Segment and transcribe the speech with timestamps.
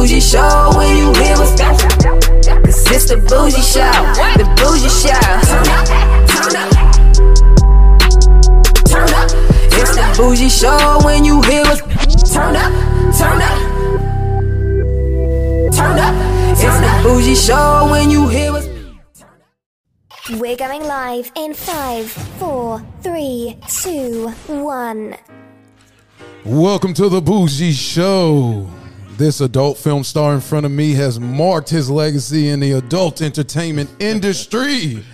[0.00, 3.92] bougie show when you hear what's Cause it's the bougie show,
[4.40, 5.12] the bougie show.
[5.44, 5.84] Turn up,
[8.88, 9.28] turn up.
[9.76, 11.82] It's the bougie show when you hear what's
[12.32, 12.72] Turn up,
[13.14, 13.58] turn up,
[15.74, 16.14] turn up.
[16.52, 18.68] It's the bougie show when you hear what's
[20.30, 25.16] We're going live in five, four, three, two, one.
[26.46, 28.66] Welcome to the Bougie Show.
[29.20, 33.20] This adult film star in front of me has marked his legacy in the adult
[33.20, 35.04] entertainment industry.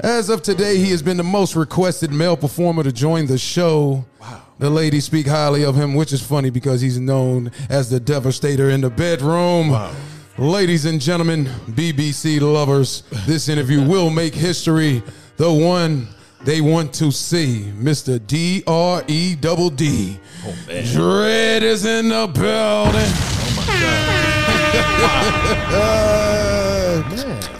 [0.00, 4.04] As of today, he has been the most requested male performer to join the show.
[4.20, 4.42] Wow.
[4.58, 8.70] The ladies speak highly of him, which is funny because he's known as the devastator
[8.70, 9.70] in the bedroom.
[9.70, 9.94] Wow.
[10.38, 15.04] Ladies and gentlemen, BBC lovers, this interview will make history.
[15.36, 16.08] The one
[16.42, 18.24] they want to see, Mr.
[18.24, 20.18] D R E double D.
[20.44, 20.84] Oh, man.
[20.84, 23.12] Dredd is in the building.
[23.38, 23.66] Oh my
[25.70, 27.10] God.
[27.16, 27.55] man, that's a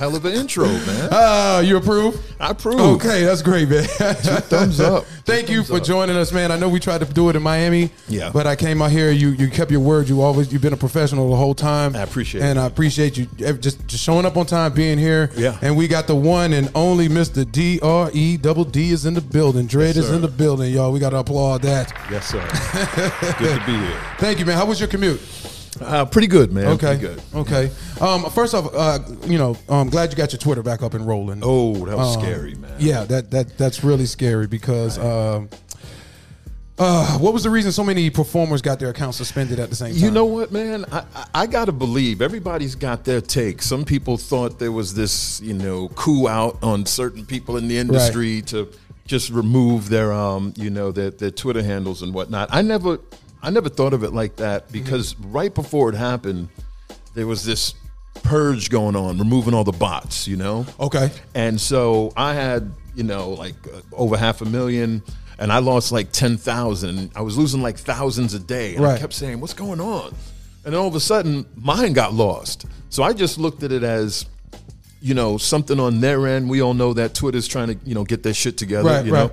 [0.00, 1.08] hell of an intro, man.
[1.22, 2.18] Ah, you approve?
[2.40, 2.80] I approve.
[2.80, 3.84] Okay, that's great, man.
[3.84, 5.04] thumbs up.
[5.26, 5.84] Thank you for up.
[5.84, 6.50] joining us, man.
[6.50, 7.90] I know we tried to do it in Miami.
[8.08, 8.30] Yeah.
[8.32, 9.10] But I came out here.
[9.10, 10.08] You you kept your word.
[10.08, 11.94] You always you've been a professional the whole time.
[11.94, 12.62] I appreciate and it.
[12.62, 15.30] I appreciate you just just showing up on time, being here.
[15.36, 15.58] Yeah.
[15.60, 17.50] And we got the one and only Mr.
[17.50, 19.68] D R E double D is in the building.
[19.68, 20.92] Dredd Yes, is in the building, y'all.
[20.92, 21.92] We got to applaud that.
[22.10, 22.40] Yes, sir.
[23.38, 24.00] good to be here.
[24.18, 24.56] Thank you, man.
[24.56, 25.20] How was your commute?
[25.80, 26.66] Uh, pretty good, man.
[26.66, 26.98] Okay.
[26.98, 27.22] Pretty good.
[27.34, 27.70] Okay.
[28.00, 31.06] Um, first off, uh, you know, I'm glad you got your Twitter back up and
[31.06, 31.40] rolling.
[31.42, 32.72] Oh, that was Um, scary, man.
[32.78, 35.48] Yeah, that that that's really scary because um,
[36.78, 39.92] uh, what was the reason so many performers got their accounts suspended at the same
[39.94, 40.02] time?
[40.02, 40.86] You know what, man?
[40.90, 43.60] I, I, I got to believe everybody's got their take.
[43.60, 47.76] Some people thought there was this, you know, coup out on certain people in the
[47.76, 48.66] industry to
[49.04, 52.48] just remove their, um, you know, their, their Twitter handles and whatnot.
[52.50, 52.98] I never,
[53.42, 56.48] I never thought of it like that because right before it happened,
[57.14, 57.74] there was this
[58.22, 60.66] purge going on, removing all the bots, you know.
[60.78, 61.10] Okay.
[61.34, 65.02] And so I had, you know, like uh, over half a million,
[65.38, 67.12] and I lost like 10,000.
[67.14, 68.74] I was losing like thousands a day.
[68.76, 70.14] And I kept saying, what's going on?
[70.64, 72.66] And then all of a sudden, mine got lost.
[72.90, 74.26] So I just looked at it as,
[75.00, 76.50] you know, something on their end.
[76.50, 79.12] We all know that Twitter's trying to, you know, get their shit together, Right, you
[79.12, 79.30] know?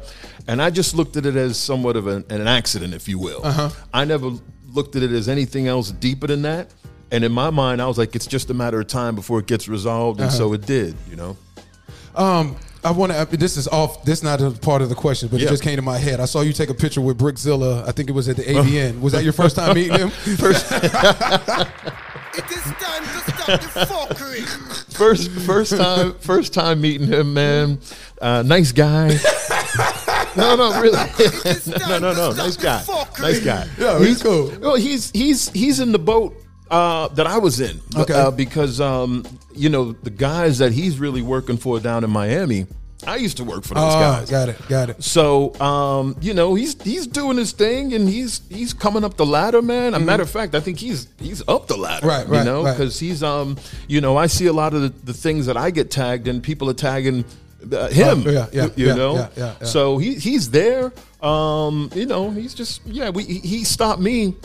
[0.47, 0.51] Right.
[0.53, 3.41] And I just looked at it as somewhat of an, an accident, if you will.
[3.45, 3.69] Uh-huh.
[3.93, 4.31] I never
[4.67, 6.73] looked at it as anything else deeper than that.
[7.11, 9.47] And in my mind, I was like, it's just a matter of time before it
[9.47, 10.19] gets resolved.
[10.19, 10.37] And Uh-huh.
[10.37, 11.37] so it did, you know?
[12.15, 13.37] Um, I want to.
[13.37, 14.03] This is off.
[14.05, 16.19] This is not a part of the question, but it just came to my head.
[16.19, 17.87] I saw you take a picture with Brickzilla.
[17.87, 19.01] I think it was at the AVN.
[19.01, 20.09] Was that your first time meeting him?
[20.37, 20.71] First.
[22.37, 24.93] It is time to stop the fuckery.
[24.93, 27.79] first first time first time meeting him, man.
[28.21, 29.07] Uh, nice guy.
[30.37, 30.97] no, no, really.
[31.87, 32.83] no, no, no, nice guy.
[33.19, 33.67] Nice guy.
[33.77, 34.51] Yeah, he's cool.
[34.59, 36.35] Well, he's he's he's in the boat
[36.69, 37.79] uh, that I was in.
[37.95, 38.13] Okay.
[38.13, 39.25] Uh, because um,
[39.55, 42.67] you know the guys that he's really working for down in Miami.
[43.05, 44.29] I used to work for those Oh, guys.
[44.29, 44.57] got it.
[44.67, 45.03] Got it.
[45.03, 49.25] So, um, you know, he's he's doing his thing and he's he's coming up the
[49.25, 49.93] ladder, man.
[49.93, 52.07] A matter of fact, I think he's he's up the ladder, Mm-hmm.
[52.07, 52.71] Right, You right, know, right.
[52.75, 53.55] because he's um,
[53.87, 56.41] you know, I see a lot of the, the things that I get tagged and
[56.41, 57.23] people are tagging
[57.71, 58.23] uh, him.
[58.25, 59.15] Oh, yeah, yeah, you, yeah, know.
[59.15, 59.65] yeah, yeah, yeah.
[59.67, 60.91] So he he's there.
[61.21, 63.09] Um, you know, he's just yeah.
[63.09, 64.35] We he he stopped me.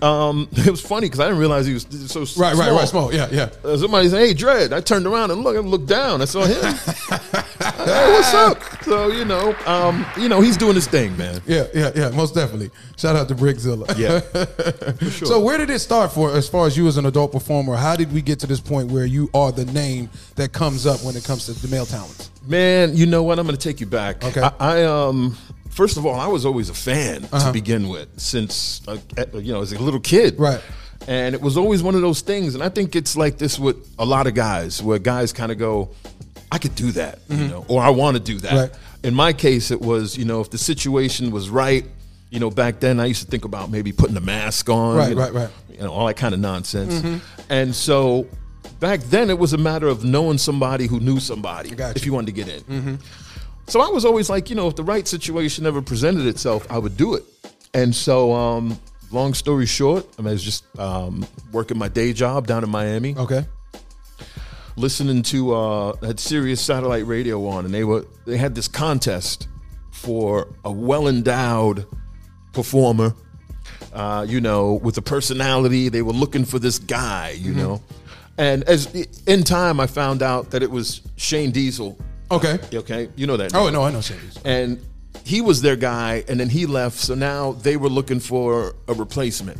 [0.00, 2.76] Um, it was funny because I didn't realize he was so Right, right, small.
[2.76, 2.88] right.
[2.88, 3.14] Small.
[3.14, 3.50] Yeah, yeah.
[3.62, 6.22] Uh, somebody said, "Hey, Dredd." I turned around and look, I looked down.
[6.22, 6.60] I saw him.
[6.62, 8.58] hey, what's up?
[8.84, 11.40] So you know, um, you know, he's doing his thing, man.
[11.46, 12.70] Yeah, yeah, yeah, most definitely.
[12.96, 13.86] Shout out to Brickzilla.
[13.98, 14.20] Yeah,
[14.94, 15.28] for sure.
[15.28, 17.76] So where did it start for as far as you as an adult performer?
[17.76, 21.02] How did we get to this point where you are the name that comes up
[21.04, 22.30] when it comes to the male talents?
[22.46, 23.38] Man, you know what?
[23.38, 24.24] I'm going to take you back.
[24.24, 24.40] Okay.
[24.40, 25.36] I, I um,
[25.70, 27.46] first of all, I was always a fan Uh-huh.
[27.46, 30.38] to begin with, since uh, uh, you know, as a little kid.
[30.38, 30.60] Right.
[31.08, 33.76] And it was always one of those things, and I think it's like this with
[33.98, 35.90] a lot of guys, where guys kind of go,
[36.52, 38.56] "I could do that," you know, or "I want to do that." Mm-hmm.
[38.58, 38.70] Right.
[39.02, 41.84] In my case, it was, you know, if the situation was right.
[42.30, 45.08] You know, back then I used to think about maybe putting a mask on, Right,
[45.10, 45.50] you know, right, right.
[45.70, 47.20] you know, all that kind of nonsense.
[47.50, 48.26] And so
[48.82, 51.96] back then it was a matter of knowing somebody who knew somebody Gotcha.
[51.96, 52.98] if you wanted to get in.
[53.68, 56.78] So I was always like, you know, if the right situation ever presented itself, I
[56.78, 57.22] would do it.
[57.72, 58.76] And so, um,
[59.12, 62.70] long story short, I, mean, I was just um, working my day job down in
[62.70, 63.46] Miami, Okay.
[64.76, 69.46] listening to uh, had Sirius satellite radio on, and they were they had this contest
[69.90, 71.86] for a well endowed
[72.52, 73.14] performer.
[73.92, 77.30] Uh, you know, with a personality, they were looking for this guy.
[77.30, 77.80] You know,
[78.38, 78.86] and as
[79.26, 81.98] in time, I found out that it was Shane Diesel.
[82.30, 82.58] Okay.
[82.72, 83.54] Okay, you know that.
[83.54, 84.38] Oh no, I know Shady's.
[84.44, 84.80] and
[85.24, 86.98] he was their guy, and then he left.
[86.98, 89.58] So now they were looking for a replacement.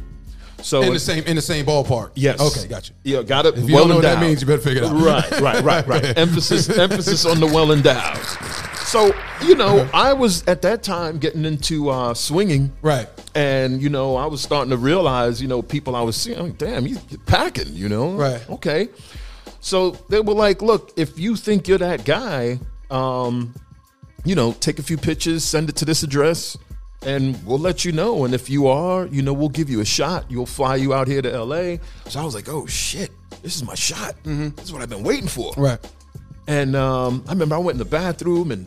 [0.62, 2.12] So in the same in the same ballpark.
[2.14, 2.40] Yes.
[2.40, 2.94] Okay, got you.
[3.02, 3.58] Yeah, got it.
[3.58, 4.92] If you well don't know what that means, you better figure it out.
[4.92, 6.04] Right, right, right, right.
[6.18, 8.16] emphasis, emphasis on the well endowed.
[8.86, 9.12] So
[9.44, 12.72] you know, I was at that time getting into uh, swinging.
[12.80, 13.08] Right.
[13.34, 16.46] And you know, I was starting to realize, you know, people I was seeing, I'm
[16.48, 18.12] like, damn, you- you're packing, you know.
[18.12, 18.42] Right.
[18.50, 18.88] Okay.
[19.60, 22.58] So they were like, look, if you think you're that guy,
[22.90, 23.54] um,
[24.24, 26.56] you know, take a few pictures, send it to this address,
[27.06, 28.24] and we'll let you know.
[28.24, 30.30] And if you are, you know, we'll give you a shot.
[30.30, 31.76] You'll fly you out here to LA.
[32.08, 33.10] So I was like, oh shit,
[33.42, 34.14] this is my shot.
[34.24, 35.52] This is what I've been waiting for.
[35.52, 35.60] Mm-hmm.
[35.62, 35.92] Right.
[36.48, 38.66] And um, I remember I went in the bathroom and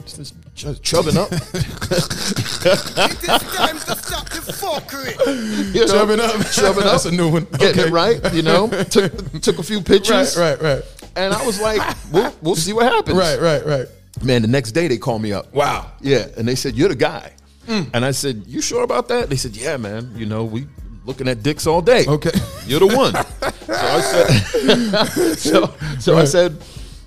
[0.55, 1.29] just chubbing up.
[2.65, 5.73] It is time to stop the fuckery.
[5.75, 6.45] you know, Chubbing up.
[6.51, 6.91] chubbing up.
[6.91, 7.45] That's a new one.
[7.59, 7.87] Getting Okay.
[7.89, 8.67] it right, you know.
[8.85, 11.09] took took a few pictures, Right, right, right.
[11.15, 11.81] and I was like,
[12.11, 13.17] we'll, we'll see what happens.
[13.17, 13.85] Right, right, right.
[14.23, 15.53] Man, the next day they called me up.
[15.53, 15.91] Wow.
[16.01, 17.33] Yeah, and they said you're the guy,
[17.67, 17.89] mm.
[17.93, 19.29] and I said, you sure about that?
[19.29, 20.11] They said, yeah, man.
[20.15, 20.65] You know, we
[21.05, 22.05] looking at dicks all day.
[22.07, 22.31] Okay.
[22.65, 23.13] you're the one.
[23.13, 26.57] so I said, so so I said,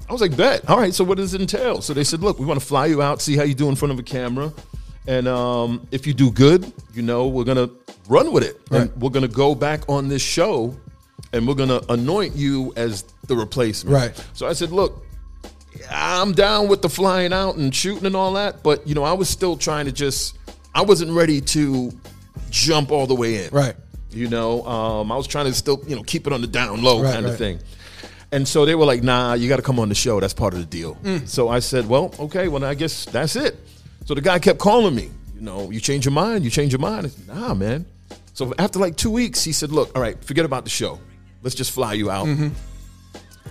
[0.09, 0.69] I was like, bet.
[0.69, 0.95] All right.
[0.95, 1.81] So what does it entail?
[1.83, 3.75] So they said, look, we want to fly you out, see how you do in
[3.75, 4.53] front of a camera,
[5.09, 7.69] and um, if you do good, you know, we're gonna
[8.09, 8.83] run with it, Right.
[8.83, 10.77] and we're gonna go back on this show,
[11.33, 13.95] and we're gonna anoint you as the replacement.
[13.95, 14.25] Right.
[14.35, 15.05] So I said, look.
[15.91, 19.13] I'm down with the flying out and shooting and all that, but you know, I
[19.13, 20.37] was still trying to just
[20.75, 21.93] I wasn't ready to
[22.51, 23.51] jump all the way in.
[23.53, 23.77] Right.
[24.11, 26.83] You know, um, I was trying to still, you know, keep it on the down
[26.83, 27.61] low Right, kind of thing.
[28.33, 30.19] And so they were like, nah, you got to come on the show.
[30.21, 30.97] That's part of the deal.
[30.97, 31.29] Mm.
[31.29, 33.57] So I said, well, okay, well, I guess that's it.
[34.05, 36.81] So the guy kept calling me, you know, you change your mind, you change your
[36.81, 37.07] mind.
[37.07, 37.87] I said, nah, man.
[38.33, 40.99] So after like two weeks, he said, look, all right, forget about the show.
[41.43, 42.27] Let's just fly you out.
[42.27, 42.49] Mm-hmm.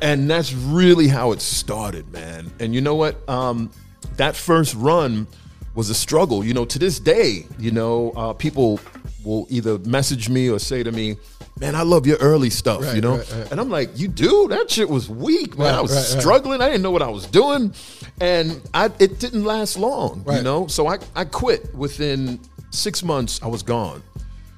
[0.01, 2.51] And that's really how it started, man.
[2.59, 3.27] And you know what?
[3.29, 3.71] Um,
[4.17, 5.27] that first run
[5.75, 6.43] was a struggle.
[6.43, 8.79] You know, to this day, you know, uh, people
[9.27, 11.17] will either message me or say to me,
[11.59, 13.51] "Man, I love your early stuff," Right, you know, right, right.
[13.51, 14.47] and I'm like, "You do?
[14.49, 15.75] That shit was weak, man.
[15.75, 16.61] I was struggling.
[16.61, 17.73] I didn't know what I was doing,
[18.21, 20.67] and I it didn't last long, you know.
[20.67, 22.39] So I I quit within
[22.71, 23.39] six months.
[23.43, 24.01] I was gone.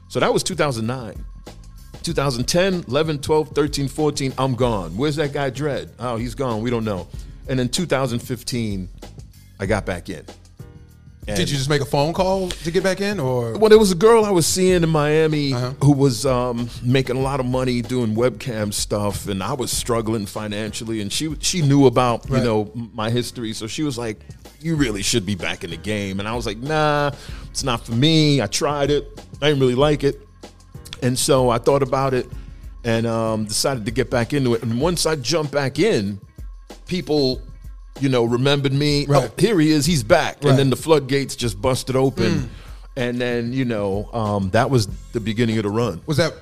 [0.08, 1.26] So that was 2009.
[2.02, 4.96] 2010, 11, 12, 13, 14, I'm gone.
[4.98, 5.90] Where's that guy Dredd?
[6.00, 6.62] Oh, he's gone.
[6.62, 7.08] We don't know.
[7.48, 8.90] And in 2015,
[9.60, 10.26] I got back in.
[11.30, 13.78] And- Did you just make a phone call to get back in, or Well, there
[13.80, 15.74] was a girl I was seeing in Miami Uh-huh.
[15.84, 20.26] who was um, making a lot of money doing webcam stuff, and I was struggling
[20.26, 21.02] financially.
[21.02, 22.40] And she she knew about Right.
[22.40, 24.20] you know my history, so she was like,
[24.62, 27.12] "You really should be back in the game." And I was like, "Nah,
[27.52, 28.42] it's not for me.
[28.42, 29.04] I tried it.
[29.42, 30.26] I didn't really like it."
[31.02, 32.28] And so I thought about it
[32.84, 34.64] and um, decided to get back into it.
[34.64, 36.20] And once I jumped back in,
[36.88, 37.42] people,
[38.02, 39.06] you know, remembered me.
[39.06, 39.30] Right.
[39.30, 39.86] Oh, here he is.
[39.86, 40.38] He's back.
[40.44, 40.52] Right.
[40.52, 42.50] And then the floodgates just busted open.
[42.96, 46.02] And then, you know, um, that was the beginning of the run.
[46.06, 46.34] was that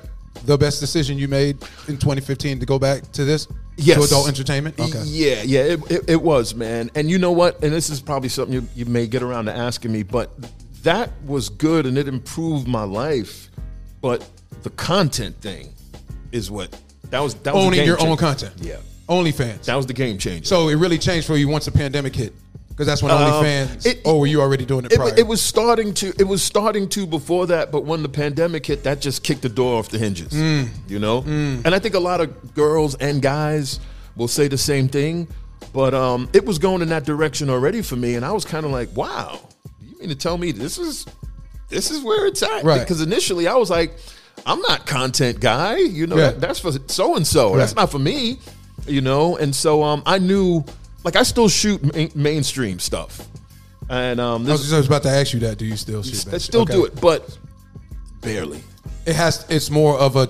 [0.45, 1.55] the best decision you made
[1.87, 3.47] in 2015 to go back to this?
[3.75, 3.97] Yes.
[3.97, 4.79] To adult entertainment?
[4.79, 5.03] Okay.
[5.03, 6.89] Yeah, yeah, it, it, it was, man.
[6.95, 7.63] And you know what?
[7.63, 10.31] And this is probably something you, you may get around to asking me, but
[10.83, 13.49] that was good and it improved my life.
[14.01, 14.27] But
[14.63, 15.73] the content thing
[16.31, 16.71] is what
[17.09, 17.35] that was.
[17.35, 18.11] That was Owning game your changer.
[18.11, 18.53] own content.
[18.57, 18.77] Yeah,
[19.09, 19.63] OnlyFans.
[19.65, 20.45] that was the game changer.
[20.45, 22.33] so it really changed for you once the pandemic hit.
[22.69, 25.09] Because that's when Um, OnlyFans, it- or were you already doing it it, prior?
[25.09, 28.67] wa- it was starting to it was starting to before that but when the pandemic
[28.67, 30.69] hit that just kicked the door off the hinges Mm.
[30.87, 33.79] you know and i think a lot of girls and guys
[34.15, 35.27] will say the same thing
[35.73, 38.63] but um, it was going in that direction already for me and i was kind
[38.63, 39.39] of like wow
[39.81, 41.07] you mean to tell me this is
[41.69, 42.79] this is where it's at Right.
[42.81, 43.97] because initially i was like
[44.45, 46.27] i'm not content guy you know Yeah.
[46.33, 48.37] that, that's for so and so that's not for me
[48.85, 50.63] you know and so um, i knew
[51.03, 53.27] like i still shoot main, mainstream stuff
[53.89, 55.57] and um, I was, just, I was about to ask you that.
[55.57, 56.33] Do you still shoot?
[56.33, 56.73] I still Okay.
[56.73, 57.37] do it, but
[58.19, 58.61] barely.
[59.05, 59.45] It has.
[59.49, 60.27] It's more of a.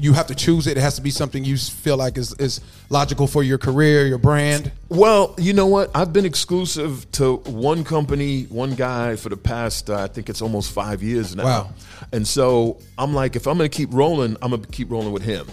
[0.00, 0.78] You have to choose it.
[0.78, 4.18] It has to be something you feel like is is logical for your career, your
[4.18, 4.70] brand.
[4.88, 5.90] Well, you know what?
[5.96, 10.40] I've been exclusive to one company, one guy for the past, uh, I think it's
[10.40, 11.44] almost five years now.
[11.44, 11.70] Wow.
[12.12, 15.12] And so I'm like, if I'm going to keep rolling, I'm going to keep rolling
[15.12, 15.46] with him.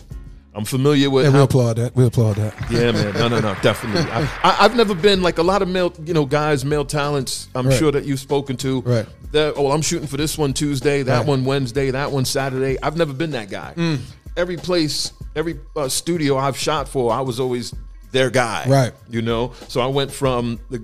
[0.60, 1.96] I'm familiar with And we applaud that.
[1.96, 2.54] We applaud that.
[2.70, 3.14] Yeah, man.
[3.14, 3.56] No, no, no.
[3.62, 4.02] Definitely.
[4.12, 7.48] I, I've never been like a lot of male, you know, guys, male talents.
[7.56, 7.78] I'm Right.
[7.80, 8.82] sure that you've spoken to.
[8.82, 9.06] Right.
[9.32, 11.26] That, oh, I'm shooting for this one Tuesday, that Right.
[11.28, 12.78] one Wednesday, that one Saturday.
[12.84, 13.74] I've never been that guy.
[13.78, 14.00] Mm.
[14.36, 17.74] Every place, every uh, studio I've shot for, I was always
[18.12, 18.66] their guy.
[18.68, 18.92] Right.
[19.10, 19.54] You know.
[19.70, 20.80] So I went from the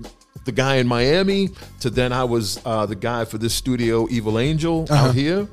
[0.46, 4.38] the guy in Miami to then I was uh, the guy for this studio, Evil
[4.38, 5.08] Angel, Uh-huh.
[5.08, 5.48] out here,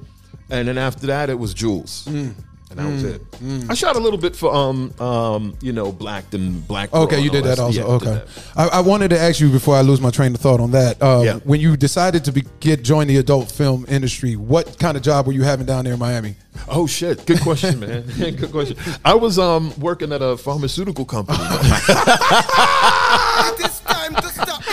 [0.51, 2.06] and then after that it was Jules.
[2.08, 2.36] Mm.
[2.77, 3.03] And that was
[3.42, 3.70] Mm, it.
[3.70, 6.94] I shot a little bit for um um you know Black and Black.
[6.94, 7.80] Okay, you did that also.
[7.80, 8.27] Yeah, did okay, that.
[8.56, 11.01] I, I wanted to ask you before I lose my train of thought on that.
[11.01, 11.39] Uh, Yeah.
[11.44, 15.27] When you decided to be, get join the adult film industry, what kind of job
[15.27, 16.36] were you having down there in Miami?
[16.68, 17.25] Oh shit!
[17.25, 18.03] Good question, man.
[18.18, 18.77] Good question.
[19.03, 21.38] I was um working at a pharmaceutical company.
[21.42, 21.50] It
[23.65, 24.63] is time to stop.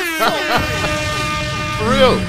[1.78, 2.20] For real.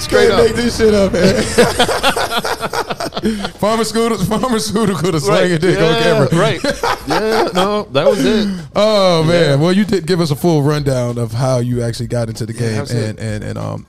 [0.00, 1.24] Straight Can't make this shit up, man.
[3.58, 6.28] pharmaceutical, pharmaceutical, the slang and dick on camera.
[6.32, 6.60] right.
[7.06, 8.48] Yeah, no, that was it.
[8.74, 9.32] Oh man!
[9.50, 9.54] Yeah.
[9.56, 12.54] Well, you did give us a full rundown of how you actually got into the
[12.54, 12.90] game, it.
[12.90, 13.86] and and and um,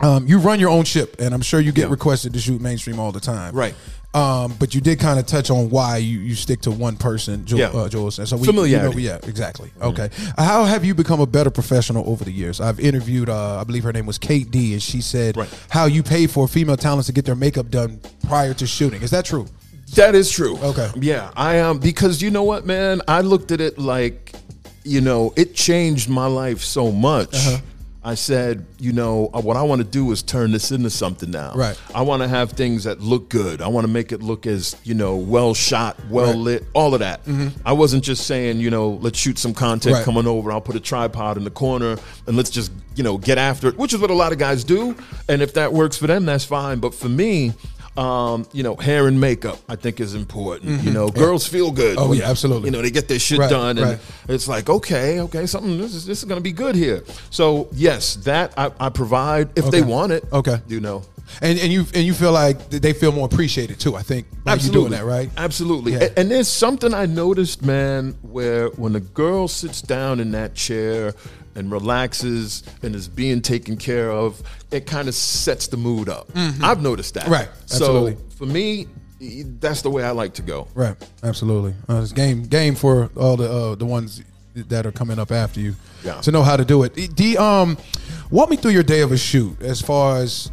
[0.00, 1.90] um, you run your own ship, and I'm sure you get Yeah.
[1.92, 3.74] requested to shoot mainstream all the time, Right.
[4.18, 7.44] Um, but you did kind of touch on why you, you stick to one person,
[7.46, 7.58] Joel.
[7.60, 7.68] Yeah.
[7.68, 7.84] uh.
[7.84, 9.02] And so we, Familiarity.
[9.02, 9.70] You know, yeah, exactly.
[9.80, 10.10] Okay.
[10.36, 12.60] How have you become a better professional over the years?
[12.60, 15.48] I've interviewed, uh, I believe her name was Kate D, and she said Right.
[15.68, 19.02] how you pay for female talents to get their makeup done prior to shooting.
[19.02, 19.46] Is that true?
[19.94, 20.58] That is true.
[20.58, 20.90] Okay.
[20.96, 23.00] Yeah, I am um, because you know what, man.
[23.08, 24.32] I looked at it like,
[24.84, 27.34] you know, it changed my life so much.
[27.34, 27.58] Uh-huh.
[28.08, 31.30] I said, you know, uh, what I want to do is turn this into something
[31.30, 31.52] now.
[31.54, 31.78] Right.
[31.94, 33.60] I want to have things that look good.
[33.60, 36.34] I want to make it look as, you know, well shot, well Right.
[36.34, 36.42] Mm-hmm.
[36.42, 37.20] lit, all of that.
[37.66, 40.04] I wasn't just saying, you know, let's shoot some content Right.
[40.06, 40.50] coming over.
[40.50, 43.76] I'll put a tripod in the corner and let's just, you know, get after it,
[43.76, 44.96] which is what a lot of guys do.
[45.28, 46.78] And if that works for them, that's fine.
[46.78, 47.52] But for me,
[47.98, 50.82] um, you know, hair and makeup, I think is important.
[50.84, 51.96] You know, girls feel good.
[51.96, 52.04] Mm-hmm.
[52.06, 52.68] Oh, when, yeah, absolutely.
[52.68, 53.98] You know, they get their shit Right, done, and right.
[54.28, 57.02] it's like, okay, okay, something this is this is going to be good here.
[57.30, 60.24] So yes, that I, I provide if they want it.
[60.32, 60.58] Okay.
[60.68, 61.02] you know,
[61.42, 63.96] And and you and you feel like they feel more appreciated too.
[63.96, 65.28] I think by you doing that, right?
[65.36, 65.92] Absolutely.
[65.92, 66.04] Yeah.
[66.04, 70.54] A- And there's something I noticed, man, where when a girl sits down in that
[70.54, 71.14] chair
[71.54, 76.28] and relaxes and is being taken care of, it kind of sets the mood up.
[76.62, 77.24] I've noticed that.
[77.24, 77.32] Mm-hmm.
[77.32, 77.48] Right.
[77.62, 78.14] Absolutely.
[78.14, 78.86] So for me,
[79.60, 80.68] that's the way I like to go.
[80.74, 80.94] Right,
[81.24, 81.74] absolutely.
[81.88, 84.22] Uh, it's game game for all the uh, the ones
[84.54, 86.20] that are coming up after you Yeah.
[86.20, 86.94] to know how to do it.
[87.16, 87.76] D, um,
[88.30, 90.50] walk me through your day of a shoot as far as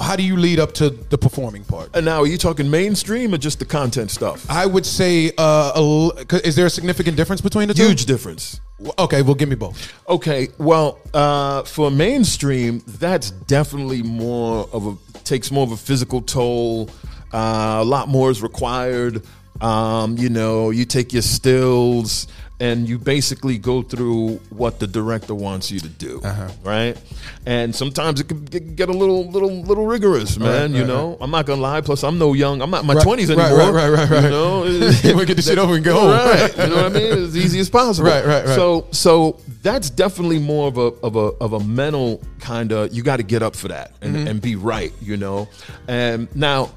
[0.00, 1.88] how do you lead up to the performing part.
[1.94, 4.44] And now, are you talking mainstream or just the content stuff?
[4.50, 6.12] I would say, uh, a l-
[6.44, 7.86] is there a significant difference between the two?
[7.86, 8.60] Huge difference.
[8.98, 9.92] Okay, well, give me both.
[10.08, 16.20] Okay, well, uh, for mainstream, that's definitely more of a takes more of a physical
[16.20, 16.90] toll.
[17.32, 19.24] Uh, a lot more is required.
[19.60, 25.34] Um, you know, you take your stills and you basically go through what the director
[25.34, 26.48] wants you to do, Uh-huh.
[26.64, 26.96] right?
[27.44, 30.72] And sometimes it can get a little, little, little rigorous, man.
[30.72, 31.82] you right, know, I'm not gonna lie.
[31.82, 32.62] Plus, I'm no young.
[32.62, 33.72] I'm not my twenties right, anymore.
[33.74, 34.24] right, right, right, right.
[34.24, 34.64] You know,
[35.04, 36.08] You wanna get the shit over and go.
[36.10, 36.50] Right.
[36.56, 37.12] You know what I mean?
[37.24, 38.08] As easy as possible.
[38.08, 38.54] Right, right, right.
[38.54, 43.02] So so that's definitely more of a of a of a mental kind of you
[43.02, 44.26] got to get up for that and, Mm-hmm.
[44.28, 45.46] and be right, you know.
[45.88, 46.70] And now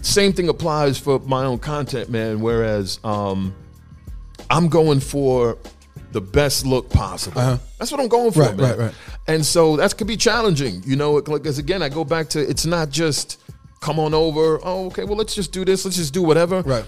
[0.00, 3.54] same thing applies for my own content, man, whereas um
[4.50, 5.58] I'm going for
[6.12, 7.58] the best look possible.
[7.78, 8.50] That's what I'm going for, Uh-huh.
[8.52, 8.70] Right, man.
[8.70, 8.94] right, right.
[9.26, 12.64] And so that could be challenging, you know, because again, I go back to it's
[12.64, 13.38] not just
[13.80, 16.62] come on over, oh, okay, well, let's just do this, let's just do whatever.
[16.62, 16.84] Right.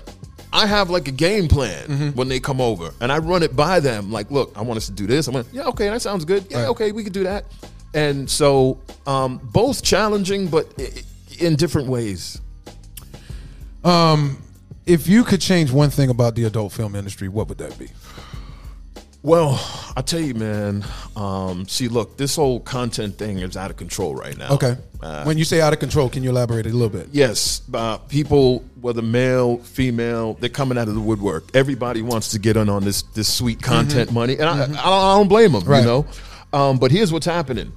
[0.53, 2.09] I have like a game plan Mm-hmm.
[2.19, 4.11] when they come over, and I run it by them.
[4.11, 5.29] Like, look, I want us to do this.
[5.29, 6.47] I'm like, yeah, okay, that sounds good.
[6.51, 6.69] Yeah, Right.
[6.71, 7.45] okay, we could do that.
[7.95, 10.67] And so, um, both challenging, but
[11.39, 12.41] in different ways.
[14.87, 17.89] If you could change one thing about the adult film industry, what would that be?
[19.23, 19.61] Well,
[19.97, 20.83] I tell you, man.
[21.15, 24.53] Um, see, look, this whole content thing is out of control right now.
[24.53, 24.79] Okay.
[25.03, 27.09] Uh, when you say out of control, can you elaborate a little bit?
[27.13, 31.55] Yes, uh, people, whether male, female, they're coming out of the woodwork.
[31.55, 34.77] Everybody wants to get in on this this sweet content money, and I, I, don't,
[34.79, 35.63] I don't blame them.
[35.63, 35.71] Mm-hmm.
[35.71, 35.81] Right.
[35.81, 36.07] You know,
[36.55, 37.73] um, but here's what's happening: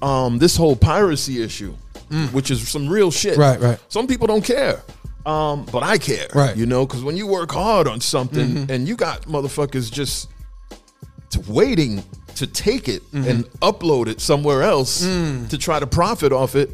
[0.00, 1.74] um, this whole piracy issue,
[2.30, 3.34] which is some real shit.
[3.34, 3.38] Mm.
[3.38, 3.80] Right, right.
[3.88, 4.80] Some people don't care.
[5.26, 6.56] Um, but I care, Right.
[6.56, 8.70] You know, because when you work hard on something Mm-hmm.
[8.72, 10.28] and you got motherfuckers just
[11.48, 12.02] waiting
[12.36, 13.28] to take it Mm-hmm.
[13.28, 15.48] and upload it somewhere else Mm.
[15.50, 16.70] to try to profit off it.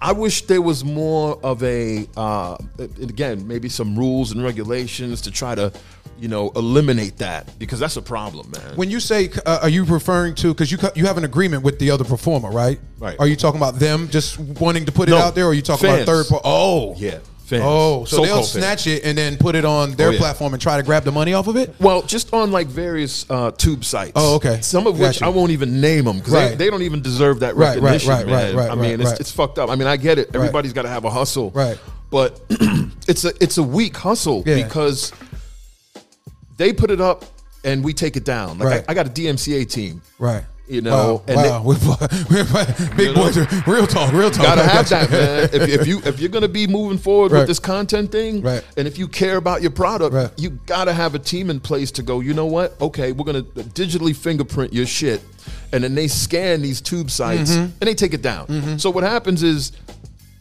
[0.00, 2.56] I wish there was more of a, uh,
[3.00, 5.72] again, maybe some rules and regulations to try to,
[6.18, 8.74] you know, eliminate that because that's a problem, man.
[8.76, 11.78] When you say, uh, are you referring to because you you have an agreement with
[11.78, 12.80] the other performer, right?
[12.98, 13.16] Right.
[13.20, 15.62] Are you talking about them just wanting to put it out there, or are you
[15.62, 16.02] talking fans.
[16.02, 16.26] about third?
[16.26, 17.18] Par- oh, Yeah,
[17.58, 17.64] fans.
[17.66, 20.18] Oh, so they'll snatch it and then put it on their Oh, yeah.
[20.18, 21.74] platform and try to grab the money off of it.
[21.80, 24.12] well, just on like various uh, tube sites.
[24.16, 24.60] Oh, okay.
[24.60, 25.26] Some of which Gotcha.
[25.26, 26.48] I won't even name them because Right.
[26.50, 28.34] they, they don't even deserve that Right, right, recognition, right, man.
[28.34, 29.20] right, right, I mean, right, it's, right.
[29.20, 29.70] it's fucked up.
[29.70, 30.34] I mean, I get it.
[30.34, 31.78] Everybody's got to have a hustle, Right.
[32.10, 32.40] But
[33.08, 34.62] it's a it's a weak hustle Yeah.
[34.62, 35.12] because
[36.58, 37.24] they put it up
[37.64, 38.58] and we take it down.
[38.58, 38.84] Like Right.
[38.88, 40.02] I, I got a DMCA team.
[40.18, 40.44] Right.
[40.72, 41.62] You know, wow, and wow.
[41.66, 43.36] We're, we're, big boys,
[43.66, 44.42] real talk, real talk.
[44.46, 45.48] Gotta have that, man.
[45.52, 47.40] If, if you if you're gonna be moving forward Right.
[47.40, 48.64] with this content thing, Right.
[48.78, 50.30] and if you care about your product, Right.
[50.38, 52.20] you gotta have a team in place to go.
[52.20, 52.80] You know what?
[52.80, 55.20] Okay, we're gonna digitally fingerprint your shit,
[55.74, 57.62] and then they scan these tube sites Mm-hmm.
[57.80, 58.78] and they take it down.
[58.78, 59.72] So what happens is.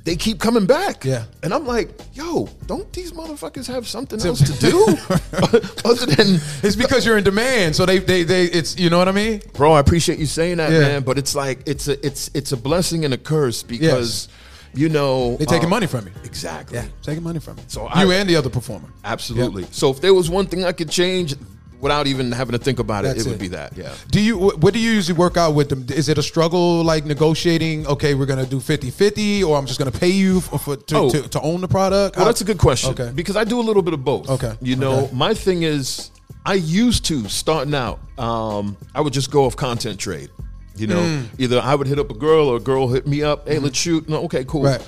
[0.04, 1.06] They keep coming back.
[1.06, 1.26] Yeah.
[1.44, 4.84] And I'm like, yo, don't these motherfuckers have something else to do?
[5.86, 8.46] Other than It's because you're in demand, so they, they, they.
[8.46, 9.42] It's you know what I mean.
[9.54, 10.80] bro i appreciate you saying that Yeah.
[10.80, 14.28] man but it's like it's a it's it's a blessing and a curse because
[14.74, 16.14] you know they're taking um, money from you.
[16.24, 17.64] exactly Yeah, taking money from you.
[17.68, 18.90] So you I- and the other performer.
[19.04, 21.36] absolutely so if there was one thing i could change
[21.82, 24.38] without even having to think about it That's it would be that yeah Do you
[24.38, 25.86] what do you usually work out with them?
[25.90, 27.88] Is it a struggle like negotiating?
[27.88, 31.10] Okay, we're gonna do 50-50 or I'm just gonna pay you for, for to, Oh.
[31.10, 32.16] to, to own the product.
[32.16, 33.12] well How- that's a good question Okay.
[33.16, 34.54] because i do a little bit of both Okay.
[34.62, 35.16] you know Okay.
[35.16, 36.12] my thing is
[36.46, 40.30] i used to starting out um i would just go off content trade
[40.76, 41.26] you know Hmm.
[41.44, 43.78] either i would hit up a girl or a girl hit me up hey let's
[43.78, 44.82] shoot no okay cool Right.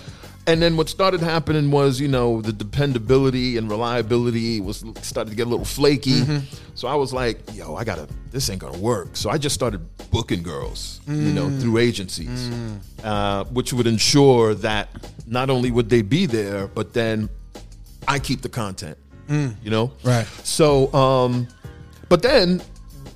[0.45, 5.35] And then what started happening was, you know, the dependability and reliability was started to
[5.37, 6.19] get a little flaky.
[6.21, 6.55] Mm-hmm.
[6.75, 9.15] So I was like, yo, I gotta, this ain't gonna work.
[9.15, 9.79] So I just started
[10.11, 11.33] booking girls, you Mm.
[11.33, 12.49] know, through agencies,
[13.03, 14.89] uh, which would ensure that
[15.25, 17.29] not only would they be there, but then
[18.07, 18.97] I keep the content,
[19.29, 19.87] you know?
[19.87, 20.05] Mm.
[20.05, 20.27] Right.
[20.43, 21.47] So, um,
[22.09, 22.61] but then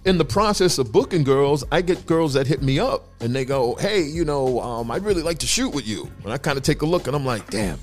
[0.08, 3.46] in the process of booking girls, I get girls that hit me up and they
[3.46, 6.58] go, "Hey, you know, um, I'd really like to shoot with you." And I kind
[6.58, 7.80] of take a look and I'm like, "Damn,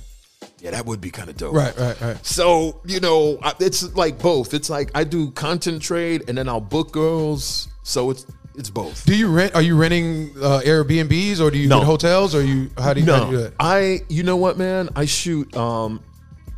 [0.61, 2.27] yeah, that would be kind of dope." Right, right, right.
[2.27, 4.55] So you know, it's like both.
[4.55, 7.69] It's like I do content trade and then I'll book girls.
[7.83, 8.27] So it's
[8.57, 9.05] it's both.
[9.05, 9.55] Do you rent?
[9.55, 11.81] Are you renting uh, Airbnbs or do you No.
[11.81, 12.71] get hotels or you?
[12.79, 13.51] How do you, how do you No?
[13.61, 14.01] I.
[14.09, 14.89] You know what, man?
[14.97, 15.55] I shoot.
[15.57, 16.01] Um,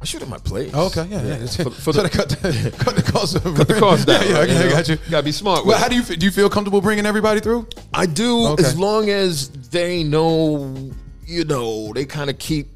[0.07, 0.71] shoot at my place.
[0.75, 1.47] Oh, okay, yeah, yeah.
[1.65, 4.23] For, for so the, to cut the, cut the cost of cut the cost down.
[4.27, 4.71] Yeah, right, okay, I know?
[4.71, 4.97] got you.
[5.11, 5.67] Gotta be smart.
[5.67, 6.25] Well, how do you do?
[6.25, 7.67] You feel comfortable bringing everybody through?
[7.93, 8.65] I do Okay.
[8.65, 10.75] as long as they know,
[11.27, 12.69] you know, they kind of keep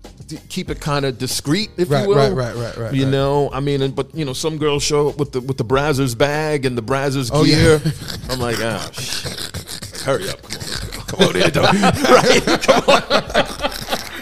[0.48, 2.16] keep it kind of discreet, if Right, you will.
[2.16, 3.10] right, right, right, right, You right.
[3.10, 5.64] know, I mean, and- but you know, some girls show up with the with the
[5.64, 7.56] Brazzers bag and the Brazzers Oh, yeah.
[7.78, 7.82] gear.
[8.28, 10.02] I'm like, ah, shit.
[10.04, 11.32] hurry up, come on.
[11.32, 11.84] Come on, in,
[12.14, 12.62] right?
[12.62, 13.02] Come on,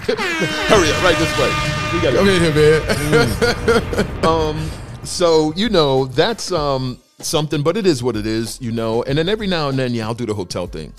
[0.09, 1.78] hurry up, right this way.
[1.93, 4.07] We got Come in here, man.
[4.25, 4.71] Um,
[5.05, 9.03] so you know that's um something, but it is what it is, you know.
[9.05, 10.93] And then every now and then, yeah, I'll do the hotel thing.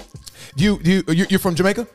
[0.56, 1.86] You you you- you're from Jamaica?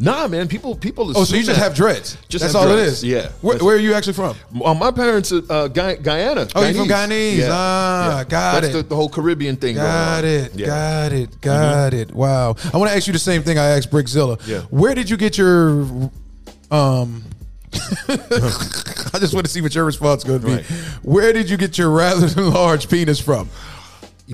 [0.00, 1.12] Nah, man, people people.
[1.16, 2.16] Oh, so you just have dreads?
[2.28, 3.04] Just that's all it dreads, is.
[3.04, 3.28] yeah.
[3.42, 4.36] Where, where are you actually from?
[4.54, 6.46] Well, my parents are uh, Guy- Guyana.
[6.54, 7.48] Oh, you from Guyanese.
[7.50, 8.72] Ah, got That's it.
[8.74, 9.74] The, the whole Caribbean thing.
[9.74, 10.54] Got it.
[10.54, 10.66] Yeah.
[10.66, 11.40] Got it.
[11.40, 12.14] Got it.
[12.14, 12.54] Wow.
[12.72, 14.38] I want to ask you the same thing I asked Brickzilla.
[14.46, 14.60] Yeah.
[14.70, 15.82] Where did you get your
[16.70, 17.24] um
[18.08, 20.52] I just want to see what your response is going to be.
[20.54, 20.64] Right.
[21.02, 23.48] Where did you get your rather than large penis from?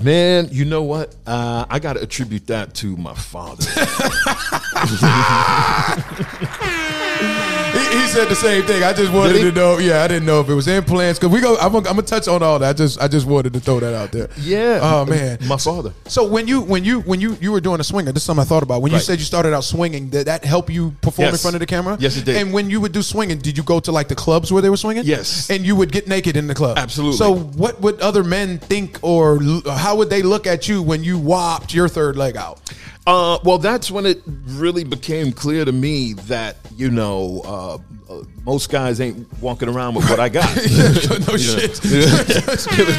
[0.02, 1.14] Man, you know what?
[1.26, 3.64] Uh, I got to attribute that to my father.
[7.94, 8.82] He, said the same thing.
[8.82, 9.78] I just wanted to know.
[9.78, 11.18] Yeah, I didn't know if it was implants.
[11.18, 11.56] Cause we go.
[11.56, 12.70] I'm gonna, I'm touch on all that.
[12.70, 14.28] I just I just wanted to throw that out there.
[14.38, 14.80] yeah.
[14.82, 15.38] Oh man.
[15.46, 15.92] my father.
[16.06, 18.42] So when you when you when you you were doing a swinger, this is something
[18.42, 18.82] I thought about.
[18.82, 21.60] When you said you started out swinging, did that help you perform in front of
[21.60, 21.96] the camera?
[21.98, 22.36] Yes, it did.
[22.36, 24.70] And when you would do swinging, did you go to like the clubs where they
[24.70, 25.04] were swinging?
[25.04, 25.50] Yes.
[25.50, 26.78] And you would get naked in the club.
[26.78, 27.16] Absolutely.
[27.16, 31.18] So what would other men think, or how would they look at you when you
[31.18, 32.60] whopped your third leg out?
[33.06, 37.74] Uh, well, that's when it really became clear to me that you know uh,
[38.10, 40.48] uh, most guys ain't walking around with what I got.
[40.56, 41.80] no shit.
[41.84, 42.96] it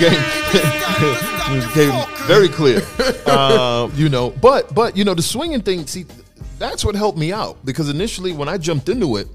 [1.67, 2.81] became, very clear.
[3.25, 5.87] Uh, you know, but but you know the swinging thing.
[5.87, 6.05] See,
[6.59, 9.27] that's what helped me out because initially when I jumped into it.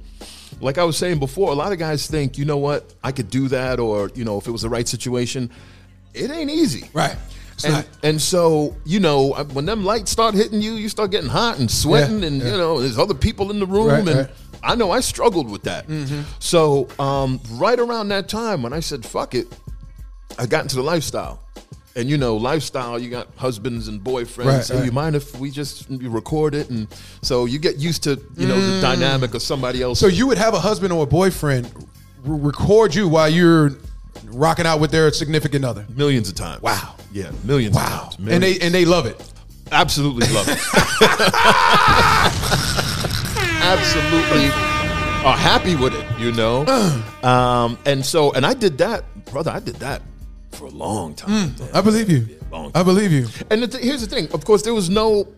[0.62, 3.30] Like I was saying before, a lot of guys think, you know what, I could
[3.30, 5.50] do that, or you know, if it was the right situation,
[6.12, 6.90] it ain't easy.
[6.92, 7.16] Right.
[7.64, 7.86] And, not.
[8.02, 11.70] and so, you know, when them lights start hitting you, you start getting hot and
[11.70, 12.52] sweating, Yeah, and yeah.
[12.52, 14.30] you know, there's other people in the room, Right, and right.
[14.62, 15.86] I know I struggled with that.
[15.88, 16.22] Mm-hmm.
[16.38, 19.46] So, um, right around that time, when I said "fuck it,"
[20.38, 21.40] I got into the lifestyle.
[21.96, 24.44] And you know, lifestyle, you got husbands and boyfriends.
[24.46, 24.84] Right, hey, right.
[24.84, 26.70] you mind if we just record it?
[26.70, 26.86] And
[27.20, 29.98] so you get used to, you know, the dynamic of somebody else.
[29.98, 30.02] Mm.
[30.02, 31.82] So you would have a husband or a boyfriend r-
[32.36, 33.72] record you while you're
[34.26, 35.84] rocking out with their significant other.
[35.88, 36.62] millions of times.
[36.62, 36.94] Wow.
[37.12, 38.10] Yeah, millions of Wow.
[38.12, 38.28] times.
[38.30, 39.20] And they and they love it.
[39.72, 40.58] Absolutely love it.
[43.62, 44.46] Absolutely
[45.24, 46.64] are happy with it, you know.
[47.22, 49.50] Um, and so, and I did that, brother.
[49.50, 50.00] I did that
[50.52, 51.30] for a long time.
[51.30, 51.54] man.
[51.74, 52.26] I believe you.
[52.50, 53.26] long I believe you.
[53.50, 55.28] And the th- here's the thing: of course, there was no